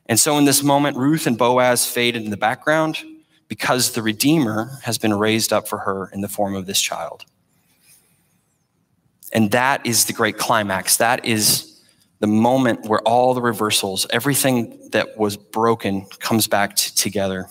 And 0.07 0.19
so, 0.19 0.39
in 0.39 0.45
this 0.47 0.63
moment, 0.63 0.97
Ruth 0.97 1.27
and 1.27 1.37
Boaz 1.37 1.85
faded 1.85 2.25
in 2.25 2.31
the 2.31 2.37
background 2.37 3.05
because 3.49 3.93
the 3.93 4.03
Redeemer 4.03 4.79
has 4.83 4.99
been 4.99 5.15
raised 5.15 5.53
up 5.53 5.69
for 5.69 5.79
her 5.79 6.11
in 6.13 6.21
the 6.21 6.29
form 6.29 6.55
of 6.55 6.67
this 6.67 6.81
child. 6.81 7.25
And 9.33 9.51
that 9.51 9.85
is 9.87 10.07
the 10.07 10.13
great 10.13 10.39
climax. 10.39 10.97
That 10.97 11.25
is 11.25 11.81
the 12.21 12.27
moment 12.27 12.87
where 12.87 13.01
all 13.01 13.35
the 13.35 13.43
reversals, 13.43 14.07
everything 14.11 14.89
that 14.93 15.19
was 15.19 15.37
broken, 15.37 16.07
comes 16.19 16.47
back 16.49 16.77
t- 16.77 16.91
together. 16.95 17.49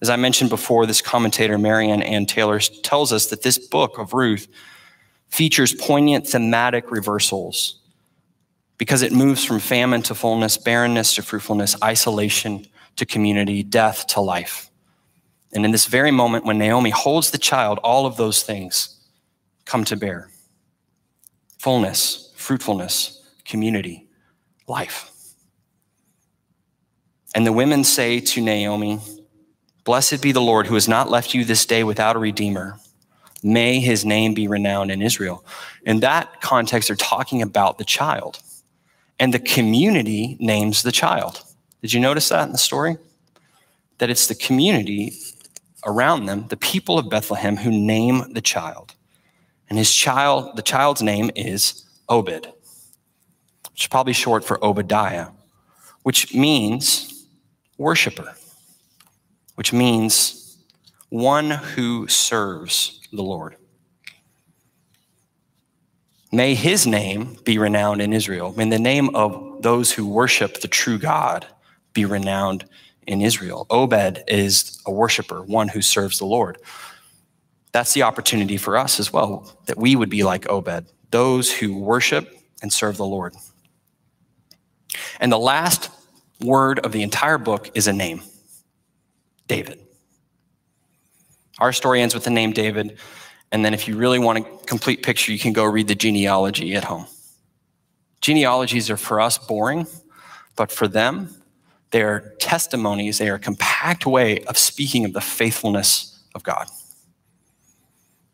As 0.00 0.10
I 0.10 0.16
mentioned 0.16 0.50
before, 0.50 0.86
this 0.86 1.00
commentator, 1.00 1.58
Marion 1.58 2.02
Ann 2.02 2.26
Taylor, 2.26 2.58
tells 2.58 3.12
us 3.12 3.26
that 3.26 3.42
this 3.42 3.58
book 3.58 3.98
of 3.98 4.14
Ruth 4.14 4.48
features 5.28 5.74
poignant 5.74 6.26
thematic 6.26 6.90
reversals 6.90 7.80
because 8.78 9.02
it 9.02 9.12
moves 9.12 9.44
from 9.44 9.58
famine 9.58 10.02
to 10.02 10.14
fullness, 10.14 10.56
barrenness 10.56 11.14
to 11.16 11.22
fruitfulness, 11.22 11.76
isolation 11.82 12.66
to 12.96 13.04
community, 13.04 13.62
death 13.62 14.06
to 14.08 14.20
life. 14.20 14.67
And 15.52 15.64
in 15.64 15.70
this 15.70 15.86
very 15.86 16.10
moment, 16.10 16.44
when 16.44 16.58
Naomi 16.58 16.90
holds 16.90 17.30
the 17.30 17.38
child, 17.38 17.78
all 17.82 18.06
of 18.06 18.16
those 18.16 18.42
things 18.42 18.98
come 19.64 19.84
to 19.84 19.96
bear 19.96 20.30
fullness, 21.58 22.32
fruitfulness, 22.36 23.22
community, 23.44 24.06
life. 24.68 25.10
And 27.34 27.46
the 27.46 27.52
women 27.52 27.84
say 27.84 28.20
to 28.20 28.40
Naomi, 28.40 29.00
Blessed 29.84 30.22
be 30.22 30.32
the 30.32 30.40
Lord 30.40 30.66
who 30.66 30.74
has 30.74 30.86
not 30.86 31.10
left 31.10 31.34
you 31.34 31.44
this 31.44 31.64
day 31.64 31.82
without 31.82 32.14
a 32.14 32.18
redeemer. 32.18 32.78
May 33.42 33.80
his 33.80 34.04
name 34.04 34.34
be 34.34 34.46
renowned 34.46 34.90
in 34.90 35.00
Israel. 35.00 35.44
In 35.84 36.00
that 36.00 36.40
context, 36.40 36.88
they're 36.88 36.96
talking 36.96 37.40
about 37.40 37.78
the 37.78 37.84
child. 37.84 38.40
And 39.18 39.32
the 39.32 39.38
community 39.38 40.36
names 40.40 40.82
the 40.82 40.92
child. 40.92 41.42
Did 41.80 41.92
you 41.92 42.00
notice 42.00 42.28
that 42.28 42.46
in 42.46 42.52
the 42.52 42.58
story? 42.58 42.98
That 43.98 44.10
it's 44.10 44.26
the 44.26 44.34
community 44.34 45.14
around 45.84 46.26
them, 46.26 46.46
the 46.48 46.56
people 46.56 46.98
of 46.98 47.10
Bethlehem, 47.10 47.56
who 47.56 47.70
name 47.70 48.32
the 48.32 48.40
child. 48.40 48.94
And 49.68 49.78
his 49.78 49.92
child, 49.92 50.56
the 50.56 50.62
child's 50.62 51.02
name 51.02 51.30
is 51.36 51.84
Obed, 52.08 52.46
which 53.72 53.82
is 53.82 53.88
probably 53.88 54.12
short 54.12 54.44
for 54.44 54.62
Obadiah, 54.64 55.28
which 56.02 56.34
means 56.34 57.26
worshiper, 57.76 58.34
which 59.54 59.72
means 59.72 60.58
one 61.10 61.50
who 61.50 62.06
serves 62.08 63.00
the 63.12 63.22
Lord. 63.22 63.56
May 66.30 66.54
his 66.54 66.86
name 66.86 67.36
be 67.44 67.56
renowned 67.56 68.02
in 68.02 68.12
Israel. 68.12 68.52
May 68.56 68.68
the 68.68 68.78
name 68.78 69.14
of 69.14 69.62
those 69.62 69.92
who 69.92 70.06
worship 70.06 70.60
the 70.60 70.68
true 70.68 70.98
God 70.98 71.46
be 71.94 72.04
renowned 72.04 72.66
in 73.08 73.20
Israel. 73.20 73.66
Obed 73.70 74.22
is 74.28 74.80
a 74.86 74.92
worshiper, 74.92 75.42
one 75.42 75.66
who 75.66 75.82
serves 75.82 76.18
the 76.18 76.26
Lord 76.26 76.58
that's 77.72 77.92
the 77.92 78.02
opportunity 78.02 78.56
for 78.56 78.76
us 78.76 78.98
as 78.98 79.12
well, 79.12 79.56
that 79.66 79.76
we 79.76 79.94
would 79.94 80.10
be 80.10 80.24
like 80.24 80.48
Obed, 80.50 80.86
those 81.10 81.52
who 81.52 81.76
worship 81.76 82.36
and 82.62 82.72
serve 82.72 82.96
the 82.96 83.06
Lord. 83.06 83.34
And 85.20 85.30
the 85.30 85.38
last 85.38 85.90
word 86.40 86.78
of 86.80 86.92
the 86.92 87.02
entire 87.02 87.38
book 87.38 87.70
is 87.74 87.86
a 87.86 87.92
name 87.92 88.22
David. 89.46 89.80
Our 91.58 91.72
story 91.72 92.00
ends 92.00 92.14
with 92.14 92.24
the 92.24 92.30
name 92.30 92.52
David. 92.52 92.98
And 93.50 93.64
then, 93.64 93.72
if 93.72 93.88
you 93.88 93.96
really 93.96 94.18
want 94.18 94.38
a 94.38 94.66
complete 94.66 95.02
picture, 95.02 95.32
you 95.32 95.38
can 95.38 95.54
go 95.54 95.64
read 95.64 95.88
the 95.88 95.94
genealogy 95.94 96.74
at 96.74 96.84
home. 96.84 97.06
Genealogies 98.20 98.90
are 98.90 98.96
for 98.96 99.20
us 99.20 99.38
boring, 99.38 99.86
but 100.54 100.70
for 100.70 100.86
them, 100.86 101.34
they're 101.90 102.34
testimonies. 102.38 103.18
They 103.18 103.28
are 103.28 103.36
a 103.36 103.38
compact 103.40 104.06
way 104.06 104.40
of 104.44 104.58
speaking 104.58 105.04
of 105.04 105.12
the 105.12 105.20
faithfulness 105.20 106.22
of 106.34 106.42
God 106.42 106.68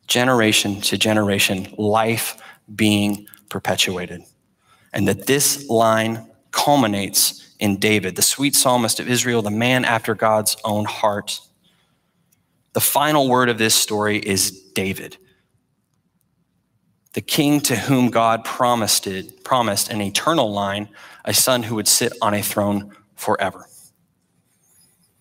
generation 0.07 0.81
to 0.83 0.99
generation, 0.99 1.73
life 1.79 2.37
being 2.75 3.27
perpetuated. 3.49 4.23
And 4.93 5.09
that 5.09 5.27
this 5.27 5.69
line 5.69 6.31
culminates 6.51 7.55
in 7.59 7.79
David, 7.79 8.17
the 8.17 8.23
sweet 8.23 8.55
psalmist 8.55 9.01
of 9.01 9.09
Israel, 9.09 9.43
the 9.43 9.51
man 9.51 9.85
after 9.85 10.15
God's 10.15 10.57
own 10.65 10.85
heart. 10.85 11.41
The 12.75 12.81
final 12.81 13.29
word 13.29 13.49
of 13.49 13.59
this 13.59 13.75
story 13.75 14.19
is 14.19 14.51
David, 14.75 15.17
the 17.15 17.21
king 17.21 17.61
to 17.61 17.77
whom 17.77 18.11
God 18.11 18.45
promised 18.45 19.07
it, 19.07 19.45
promised 19.45 19.89
an 19.89 20.01
eternal 20.01 20.53
line, 20.53 20.89
a 21.25 21.33
son 21.33 21.63
who 21.63 21.77
would 21.77 21.89
sit 21.89 22.13
on 22.21 22.35
a 22.35 22.43
throne 22.43 22.95
forever. 23.15 23.67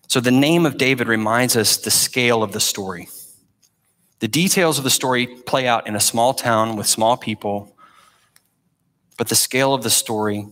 So 0.08 0.20
the 0.20 0.30
name 0.30 0.66
of 0.66 0.76
David 0.76 1.08
reminds 1.08 1.56
us 1.56 1.76
the 1.76 1.90
scale 1.90 2.42
of 2.42 2.52
the 2.52 2.60
story. 2.60 3.08
The 4.20 4.28
details 4.28 4.78
of 4.78 4.84
the 4.84 4.90
story 4.90 5.26
play 5.26 5.66
out 5.66 5.86
in 5.86 5.96
a 5.96 6.00
small 6.00 6.34
town 6.34 6.76
with 6.76 6.86
small 6.86 7.16
people, 7.16 7.76
but 9.18 9.28
the 9.28 9.34
scale 9.34 9.74
of 9.74 9.82
the 9.82 9.90
story 9.90 10.46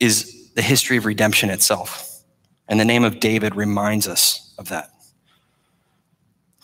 is 0.00 0.52
the 0.54 0.62
history 0.62 0.96
of 0.96 1.06
redemption 1.06 1.50
itself. 1.50 2.22
And 2.66 2.80
the 2.80 2.84
name 2.84 3.04
of 3.04 3.20
David 3.20 3.54
reminds 3.54 4.08
us 4.08 4.54
of 4.58 4.68
that. 4.70 4.90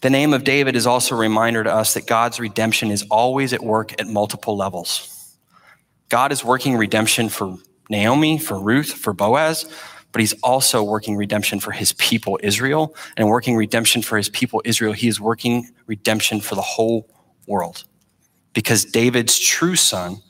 The 0.00 0.10
name 0.10 0.34
of 0.34 0.44
David 0.44 0.76
is 0.76 0.86
also 0.86 1.14
a 1.14 1.18
reminder 1.18 1.64
to 1.64 1.72
us 1.72 1.94
that 1.94 2.06
God's 2.06 2.38
redemption 2.38 2.90
is 2.90 3.04
always 3.10 3.52
at 3.52 3.62
work 3.62 3.98
at 4.00 4.06
multiple 4.06 4.56
levels. 4.56 5.36
God 6.08 6.30
is 6.32 6.44
working 6.44 6.76
redemption 6.76 7.28
for 7.28 7.56
Naomi, 7.88 8.38
for 8.38 8.58
Ruth, 8.58 8.92
for 8.92 9.12
Boaz, 9.12 9.64
but 10.14 10.20
he's 10.20 10.40
also 10.44 10.80
working 10.80 11.16
redemption 11.16 11.58
for 11.58 11.72
his 11.72 11.92
people, 11.94 12.38
Israel. 12.40 12.94
And 13.16 13.26
working 13.26 13.56
redemption 13.56 14.00
for 14.00 14.16
his 14.16 14.28
people, 14.28 14.62
Israel, 14.64 14.92
he 14.92 15.08
is 15.08 15.20
working 15.20 15.68
redemption 15.88 16.40
for 16.40 16.54
the 16.54 16.62
whole 16.62 17.08
world. 17.48 17.82
Because 18.52 18.84
David's 18.84 19.40
true 19.40 19.74
son 19.74 20.22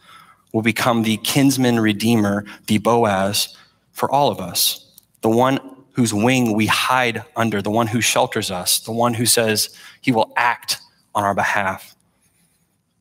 will 0.55 0.63
become 0.63 1.03
the 1.03 1.19
kinsman 1.19 1.79
redeemer, 1.81 2.47
the 2.67 2.79
Boaz, 2.79 3.55
for 3.93 4.11
all 4.11 4.31
of 4.31 4.41
us. 4.41 4.91
The 5.21 5.29
one 5.29 5.61
whose 5.93 6.15
wing 6.15 6.55
we 6.55 6.65
hide 6.65 7.23
under, 7.37 7.61
the 7.61 7.71
one 7.71 7.89
who 7.89 8.01
shelters 8.01 8.51
us, 8.51 8.79
the 8.79 8.91
one 8.91 9.13
who 9.13 9.27
says 9.27 9.69
he 10.01 10.13
will 10.13 10.33
act 10.35 10.79
on 11.15 11.25
our 11.25 11.35
behalf. 11.35 11.95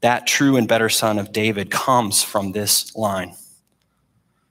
That 0.01 0.27
true 0.27 0.57
and 0.57 0.67
better 0.67 0.89
son 0.89 1.17
of 1.17 1.31
David 1.31 1.71
comes 1.71 2.23
from 2.23 2.51
this 2.51 2.93
line. 2.93 3.35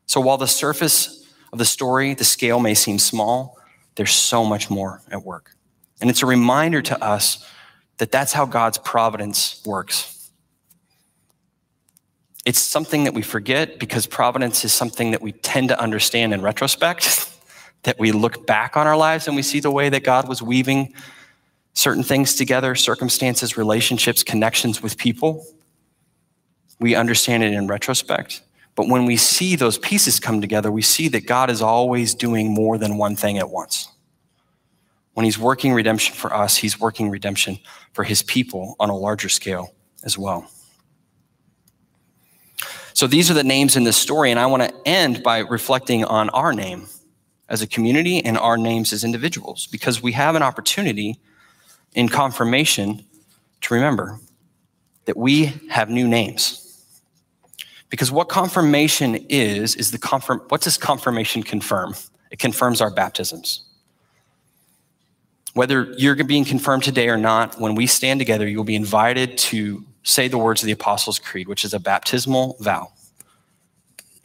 So 0.06 0.18
while 0.18 0.38
the 0.38 0.48
surface 0.48 1.21
of 1.52 1.58
the 1.58 1.64
story, 1.64 2.14
the 2.14 2.24
scale 2.24 2.58
may 2.58 2.74
seem 2.74 2.98
small, 2.98 3.58
there's 3.96 4.12
so 4.12 4.44
much 4.44 4.70
more 4.70 5.02
at 5.10 5.22
work. 5.22 5.50
And 6.00 6.08
it's 6.08 6.22
a 6.22 6.26
reminder 6.26 6.82
to 6.82 7.04
us 7.04 7.46
that 7.98 8.10
that's 8.10 8.32
how 8.32 8.46
God's 8.46 8.78
providence 8.78 9.62
works. 9.64 10.30
It's 12.44 12.58
something 12.58 13.04
that 13.04 13.14
we 13.14 13.22
forget 13.22 13.78
because 13.78 14.06
providence 14.06 14.64
is 14.64 14.72
something 14.72 15.12
that 15.12 15.22
we 15.22 15.32
tend 15.32 15.68
to 15.68 15.80
understand 15.80 16.34
in 16.34 16.42
retrospect, 16.42 17.30
that 17.84 17.98
we 17.98 18.10
look 18.10 18.46
back 18.46 18.76
on 18.76 18.86
our 18.86 18.96
lives 18.96 19.28
and 19.28 19.36
we 19.36 19.42
see 19.42 19.60
the 19.60 19.70
way 19.70 19.88
that 19.88 20.02
God 20.02 20.28
was 20.28 20.42
weaving 20.42 20.94
certain 21.74 22.02
things 22.02 22.34
together 22.34 22.74
circumstances, 22.74 23.56
relationships, 23.56 24.22
connections 24.22 24.82
with 24.82 24.98
people. 24.98 25.46
We 26.80 26.94
understand 26.94 27.44
it 27.44 27.52
in 27.52 27.68
retrospect. 27.68 28.42
But 28.74 28.88
when 28.88 29.04
we 29.04 29.16
see 29.16 29.54
those 29.54 29.78
pieces 29.78 30.18
come 30.18 30.40
together, 30.40 30.72
we 30.72 30.82
see 30.82 31.08
that 31.08 31.26
God 31.26 31.50
is 31.50 31.60
always 31.60 32.14
doing 32.14 32.54
more 32.54 32.78
than 32.78 32.96
one 32.96 33.16
thing 33.16 33.38
at 33.38 33.50
once. 33.50 33.88
When 35.14 35.24
He's 35.24 35.38
working 35.38 35.74
redemption 35.74 36.14
for 36.14 36.34
us, 36.34 36.56
He's 36.56 36.80
working 36.80 37.10
redemption 37.10 37.58
for 37.92 38.04
His 38.04 38.22
people 38.22 38.76
on 38.80 38.88
a 38.88 38.96
larger 38.96 39.28
scale 39.28 39.74
as 40.04 40.16
well. 40.16 40.50
So 42.94 43.06
these 43.06 43.30
are 43.30 43.34
the 43.34 43.44
names 43.44 43.76
in 43.76 43.84
this 43.84 43.96
story, 43.96 44.30
and 44.30 44.40
I 44.40 44.46
want 44.46 44.62
to 44.62 44.74
end 44.86 45.22
by 45.22 45.38
reflecting 45.38 46.04
on 46.04 46.30
our 46.30 46.52
name 46.52 46.86
as 47.48 47.60
a 47.60 47.66
community 47.66 48.24
and 48.24 48.38
our 48.38 48.56
names 48.56 48.92
as 48.92 49.04
individuals, 49.04 49.66
because 49.66 50.02
we 50.02 50.12
have 50.12 50.34
an 50.34 50.42
opportunity 50.42 51.18
in 51.94 52.08
confirmation 52.08 53.04
to 53.60 53.74
remember 53.74 54.18
that 55.04 55.16
we 55.16 55.52
have 55.68 55.90
new 55.90 56.08
names. 56.08 56.61
Because 57.92 58.10
what 58.10 58.30
confirmation 58.30 59.16
is, 59.28 59.76
is 59.76 59.90
the 59.90 59.98
confirm, 59.98 60.40
what 60.48 60.62
does 60.62 60.78
confirmation 60.78 61.42
confirm? 61.42 61.94
It 62.30 62.38
confirms 62.38 62.80
our 62.80 62.90
baptisms. 62.90 63.64
Whether 65.52 65.92
you're 65.98 66.16
being 66.24 66.46
confirmed 66.46 66.84
today 66.84 67.10
or 67.10 67.18
not, 67.18 67.60
when 67.60 67.74
we 67.74 67.86
stand 67.86 68.18
together, 68.18 68.48
you'll 68.48 68.64
be 68.64 68.76
invited 68.76 69.36
to 69.52 69.84
say 70.04 70.26
the 70.26 70.38
words 70.38 70.62
of 70.62 70.66
the 70.68 70.72
Apostles' 70.72 71.18
Creed, 71.18 71.48
which 71.48 71.66
is 71.66 71.74
a 71.74 71.78
baptismal 71.78 72.56
vow. 72.60 72.94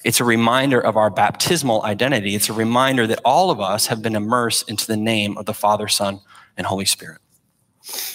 It's 0.05 0.21
a 0.21 0.23
reminder 0.23 0.79
of 0.79 0.95
our 0.95 1.09
baptismal 1.09 1.83
identity. 1.83 2.35
It's 2.35 2.47
a 2.47 2.53
reminder 2.53 3.05
that 3.05 3.19
all 3.25 3.51
of 3.51 3.59
us 3.59 3.87
have 3.87 4.01
been 4.01 4.15
immersed 4.15 4.69
into 4.69 4.87
the 4.87 4.95
name 4.95 5.37
of 5.37 5.45
the 5.45 5.53
Father, 5.53 5.89
Son, 5.89 6.21
and 6.55 6.65
Holy 6.65 6.85
Spirit. 6.85 7.19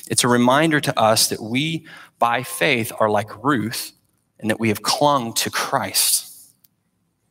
It's 0.09 0.25
a 0.25 0.29
reminder 0.29 0.81
to 0.81 0.99
us 0.99 1.29
that 1.29 1.43
we, 1.43 1.87
by 2.19 2.43
faith, 2.43 2.91
are 2.99 3.11
like 3.11 3.45
Ruth 3.45 3.93
and 4.43 4.51
that 4.51 4.61
we 4.61 4.69
have 4.69 4.83
clung 4.83 5.33
to 5.35 5.51
Christ. 5.51 6.29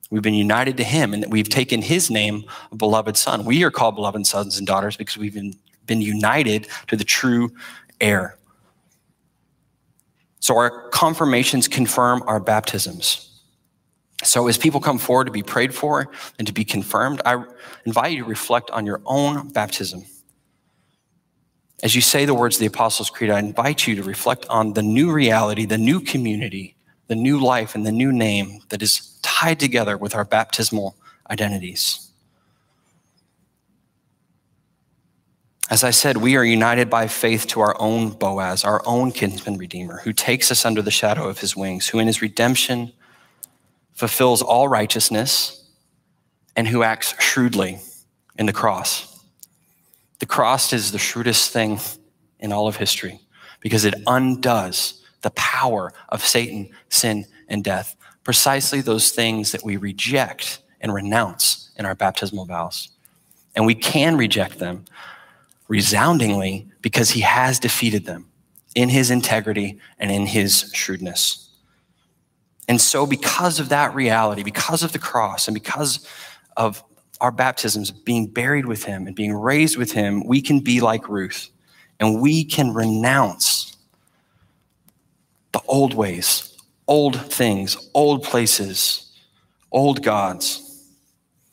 We've 0.10 0.21
been 0.21 0.34
united 0.34 0.78
to 0.78 0.84
him 0.84 1.13
and 1.13 1.21
that 1.21 1.30
we've 1.30 1.47
taken 1.47 1.82
his 1.82 2.10
name, 2.10 2.45
beloved 2.76 3.15
son. 3.15 3.45
We 3.45 3.63
are 3.63 3.71
called 3.71 3.95
beloved 3.95 4.26
sons 4.26 4.58
and 4.58 4.65
daughters 4.65 4.97
because 4.97 5.17
we've 5.17 5.34
been, 5.34 5.54
been 5.86 6.02
united 6.02 6.67
to 6.88 6.97
the 6.97 7.04
true 7.04 7.52
heir. 8.00 8.38
So 10.39 10.58
our 10.58 10.89
confirmations 10.89 11.67
confirm 11.67 12.24
our 12.26 12.39
baptisms. 12.39 13.28
So 14.24 14.47
as 14.47 14.58
people 14.58 14.80
come 14.80 14.97
forward 14.97 15.26
to 15.26 15.32
be 15.32 15.43
prayed 15.43 15.74
for 15.74 16.12
and 16.38 16.47
to 16.47 16.54
be 16.54 16.65
confirmed, 16.65 17.21
I 17.26 17.43
invite 17.86 18.13
you 18.13 18.24
to 18.24 18.30
reflect 18.30 18.69
on 18.71 18.86
your 18.86 19.02
own 19.06 19.50
baptism. 19.50 20.04
As 21.84 21.95
you 21.95 22.02
say 22.02 22.26
the 22.26 22.34
words 22.34 22.58
of 22.58 22.60
the 22.60 22.65
Apostles' 22.67 23.10
Creed, 23.10 23.32
I 23.32 23.39
invite 23.39 23.88
you 23.88 23.95
to 23.95 24.04
reflect 24.04 24.45
on 24.50 24.74
the 24.74 24.84
new 24.84 25.12
reality, 25.12 25.65
the 25.65 25.78
new 25.78 26.00
community 26.00 26.76
the 27.12 27.15
new 27.17 27.41
life 27.41 27.76
and 27.76 27.86
the 27.86 27.91
new 27.91 28.10
name 28.10 28.62
that 28.69 28.82
is 28.82 29.19
tied 29.21 29.60
together 29.60 29.97
with 29.97 30.15
our 30.15 30.24
baptismal 30.24 30.95
identities. 31.30 32.10
As 35.69 35.84
I 35.84 35.91
said, 35.91 36.15
we 36.15 36.38
are 36.38 36.45
united 36.45 36.89
by 36.89 37.08
faith 37.08 37.47
to 37.47 37.60
our 37.60 37.76
own 37.82 38.12
Boaz, 38.12 38.63
our 38.63 38.82
own 38.86 39.12
kinsman 39.12 39.58
redeemer, 39.58 40.00
who 40.06 40.13
takes 40.13 40.52
us 40.52 40.63
under 40.63 40.82
the 40.82 40.89
shadow 40.89 41.28
of 41.28 41.41
his 41.41 41.54
wings, 41.54 41.89
who 41.89 42.00
in 42.00 42.08
his 42.08 42.21
redemption 42.21 42.93
fulfills 43.91 44.41
all 44.41 44.69
righteousness, 44.69 45.69
and 46.56 46.65
who 46.65 46.82
acts 46.82 47.13
shrewdly 47.21 47.80
in 48.38 48.45
the 48.45 48.54
cross. 48.54 49.19
The 50.19 50.26
cross 50.26 50.71
is 50.71 50.93
the 50.93 50.97
shrewdest 50.97 51.52
thing 51.52 51.78
in 52.39 52.54
all 52.54 52.69
of 52.69 52.78
history 52.78 53.19
because 53.60 53.84
it 53.84 53.95
undoes 54.08 55.01
the 55.22 55.32
power 55.32 55.94
of 56.10 56.26
Satan, 56.26 56.70
sin, 56.90 57.26
and 57.48 57.64
death. 57.64 57.96
Precisely 58.24 58.82
those 58.82 59.12
things 59.12 59.52
that 59.52 59.64
we 59.64 59.78
reject 59.78 60.62
and 60.80 60.94
renounce 60.94 61.72
in 61.78 61.86
our 61.86 61.96
baptismal 61.96 62.46
vows. 62.46 62.90
And 63.56 63.66
we 63.66 63.76
can 63.76 64.18
reject 64.18 64.60
them 64.60 64.86
resoundingly 65.68 66.68
because 66.82 67.12
he 67.12 67.22
has 67.22 67.60
defeated 67.60 68.06
them 68.06 68.28
in 68.76 68.90
his 68.90 69.12
integrity 69.12 69.80
and 70.00 70.12
in 70.12 70.26
his 70.26 70.72
shrewdness. 70.74 71.50
And 72.68 72.80
so, 72.80 73.06
because 73.06 73.60
of 73.60 73.70
that 73.70 73.94
reality, 73.94 74.44
because 74.44 74.84
of 74.84 74.94
the 74.94 75.00
cross, 75.00 75.48
and 75.48 75.54
because 75.54 76.08
of 76.56 76.84
our 77.20 77.32
baptisms 77.32 77.92
being 77.92 78.28
buried 78.28 78.66
with 78.66 78.84
him 78.84 79.08
and 79.08 79.16
being 79.16 79.34
raised 79.34 79.78
with 79.78 79.92
him, 79.92 80.26
we 80.26 80.42
can 80.42 80.60
be 80.60 80.82
like 80.82 81.08
Ruth 81.08 81.50
and 82.00 82.20
we 82.20 82.44
can 82.44 82.74
renounce 82.74 83.61
the 85.52 85.62
old 85.68 85.94
ways, 85.94 86.58
old 86.88 87.20
things, 87.32 87.90
old 87.94 88.24
places, 88.24 89.12
old 89.72 90.04
gods. 90.04 90.68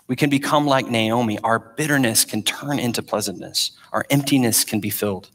We 0.07 0.17
can 0.17 0.31
become 0.31 0.67
like 0.67 0.89
Naomi. 0.89 1.39
Our 1.41 1.59
bitterness 1.59 2.25
can 2.25 2.43
turn 2.43 2.79
into 2.79 3.03
pleasantness, 3.03 3.73
our 3.93 4.07
emptiness 4.11 4.65
can 4.65 4.81
be 4.81 4.91
filled, 4.91 5.31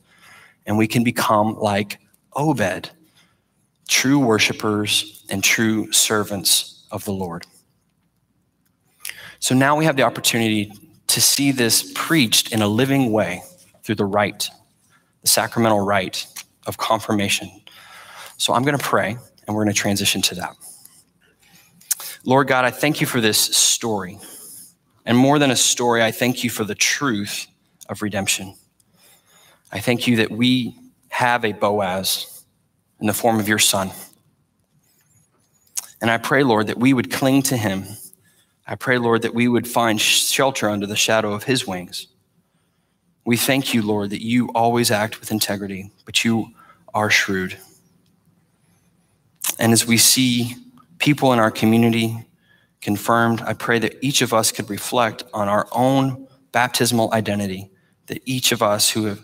and 0.65 0.78
we 0.78 0.88
can 0.88 1.04
become 1.04 1.58
like 1.60 1.99
Obed, 2.36 2.89
true 3.88 4.17
worshipers 4.17 5.23
and 5.30 5.43
true 5.43 5.91
servants 5.91 6.86
of 6.89 7.06
the 7.06 7.13
Lord. 7.13 7.45
So 9.39 9.54
now 9.54 9.76
we 9.76 9.86
have 9.86 9.95
the 9.95 10.04
opportunity 10.04 10.71
to 11.08 11.21
see 11.21 11.52
this 11.52 11.91
preached 11.93 12.52
in 12.54 12.62
a 12.62 12.67
living 12.67 13.12
way 13.12 13.43
through 13.84 13.95
the 13.95 14.06
rite, 14.06 14.49
the 15.21 15.28
sacramental 15.28 15.82
rite 15.82 16.26
of 16.65 16.78
confirmation 16.78 17.52
so 18.43 18.53
I'm 18.53 18.63
going 18.63 18.77
to 18.77 18.84
pray 18.84 19.17
and 19.47 19.56
we're 19.56 19.63
going 19.63 19.73
to 19.73 19.79
transition 19.79 20.21
to 20.23 20.36
that. 20.36 20.58
Lord 22.25 22.49
God, 22.49 22.65
I 22.65 22.71
thank 22.71 22.99
you 22.99 23.08
for 23.08 23.21
this 23.21 23.38
story. 23.38 24.19
And 25.06 25.17
more 25.17 25.39
than 25.39 25.49
a 25.49 25.56
story, 25.56 26.03
I 26.03 26.12
thank 26.12 26.43
you 26.43 26.49
for 26.49 26.65
the 26.65 26.75
truth 26.75 27.47
of 27.88 28.01
redemption. 28.01 28.56
I 29.71 29.79
thank 29.79 30.08
you 30.08 30.17
that 30.17 30.29
we 30.29 30.75
have 31.08 31.45
a 31.45 31.53
Boaz 31.53 32.43
in 32.99 33.08
the 33.08 33.13
form 33.13 33.39
of 33.39 33.47
your 33.47 33.60
son. 33.60 33.91
And 36.01 36.12
I 36.12 36.17
pray, 36.17 36.43
Lord, 36.43 36.67
that 36.67 36.77
we 36.77 36.93
would 36.93 37.13
cling 37.13 37.43
to 37.43 37.56
him. 37.56 37.86
I 38.67 38.75
pray, 38.75 38.97
Lord, 38.97 39.21
that 39.21 39.34
we 39.34 39.47
would 39.47 39.69
find 39.69 40.01
shelter 40.01 40.69
under 40.69 40.86
the 40.86 40.97
shadow 40.97 41.32
of 41.32 41.45
his 41.45 41.65
wings. 41.65 42.08
We 43.23 43.38
thank 43.38 43.73
you, 43.73 43.82
Lord, 43.84 44.10
that 44.10 44.21
you 44.21 44.49
always 44.49 44.91
act 44.91 45.21
with 45.21 45.32
integrity, 45.32 45.91
but 46.03 46.25
you 46.25 46.47
are 46.93 47.10
shrewd. 47.10 47.58
And 49.59 49.71
as 49.71 49.85
we 49.85 49.97
see 49.97 50.55
people 50.97 51.33
in 51.33 51.39
our 51.39 51.51
community 51.51 52.25
confirmed, 52.81 53.41
I 53.41 53.53
pray 53.53 53.79
that 53.79 53.97
each 54.01 54.21
of 54.21 54.33
us 54.33 54.51
could 54.51 54.69
reflect 54.69 55.23
on 55.33 55.47
our 55.47 55.67
own 55.71 56.27
baptismal 56.51 57.13
identity, 57.13 57.71
that 58.07 58.21
each 58.25 58.51
of 58.51 58.61
us 58.61 58.89
who 58.89 59.05
have 59.05 59.21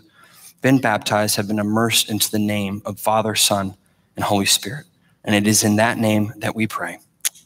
been 0.62 0.78
baptized 0.78 1.36
have 1.36 1.48
been 1.48 1.58
immersed 1.58 2.10
into 2.10 2.30
the 2.30 2.38
name 2.38 2.82
of 2.84 2.98
Father, 3.00 3.34
Son, 3.34 3.74
and 4.16 4.24
Holy 4.24 4.46
Spirit. 4.46 4.86
And 5.24 5.34
it 5.34 5.46
is 5.46 5.64
in 5.64 5.76
that 5.76 5.98
name 5.98 6.32
that 6.38 6.54
we 6.54 6.66
pray. 6.66 6.98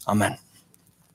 Amen. 0.06 0.38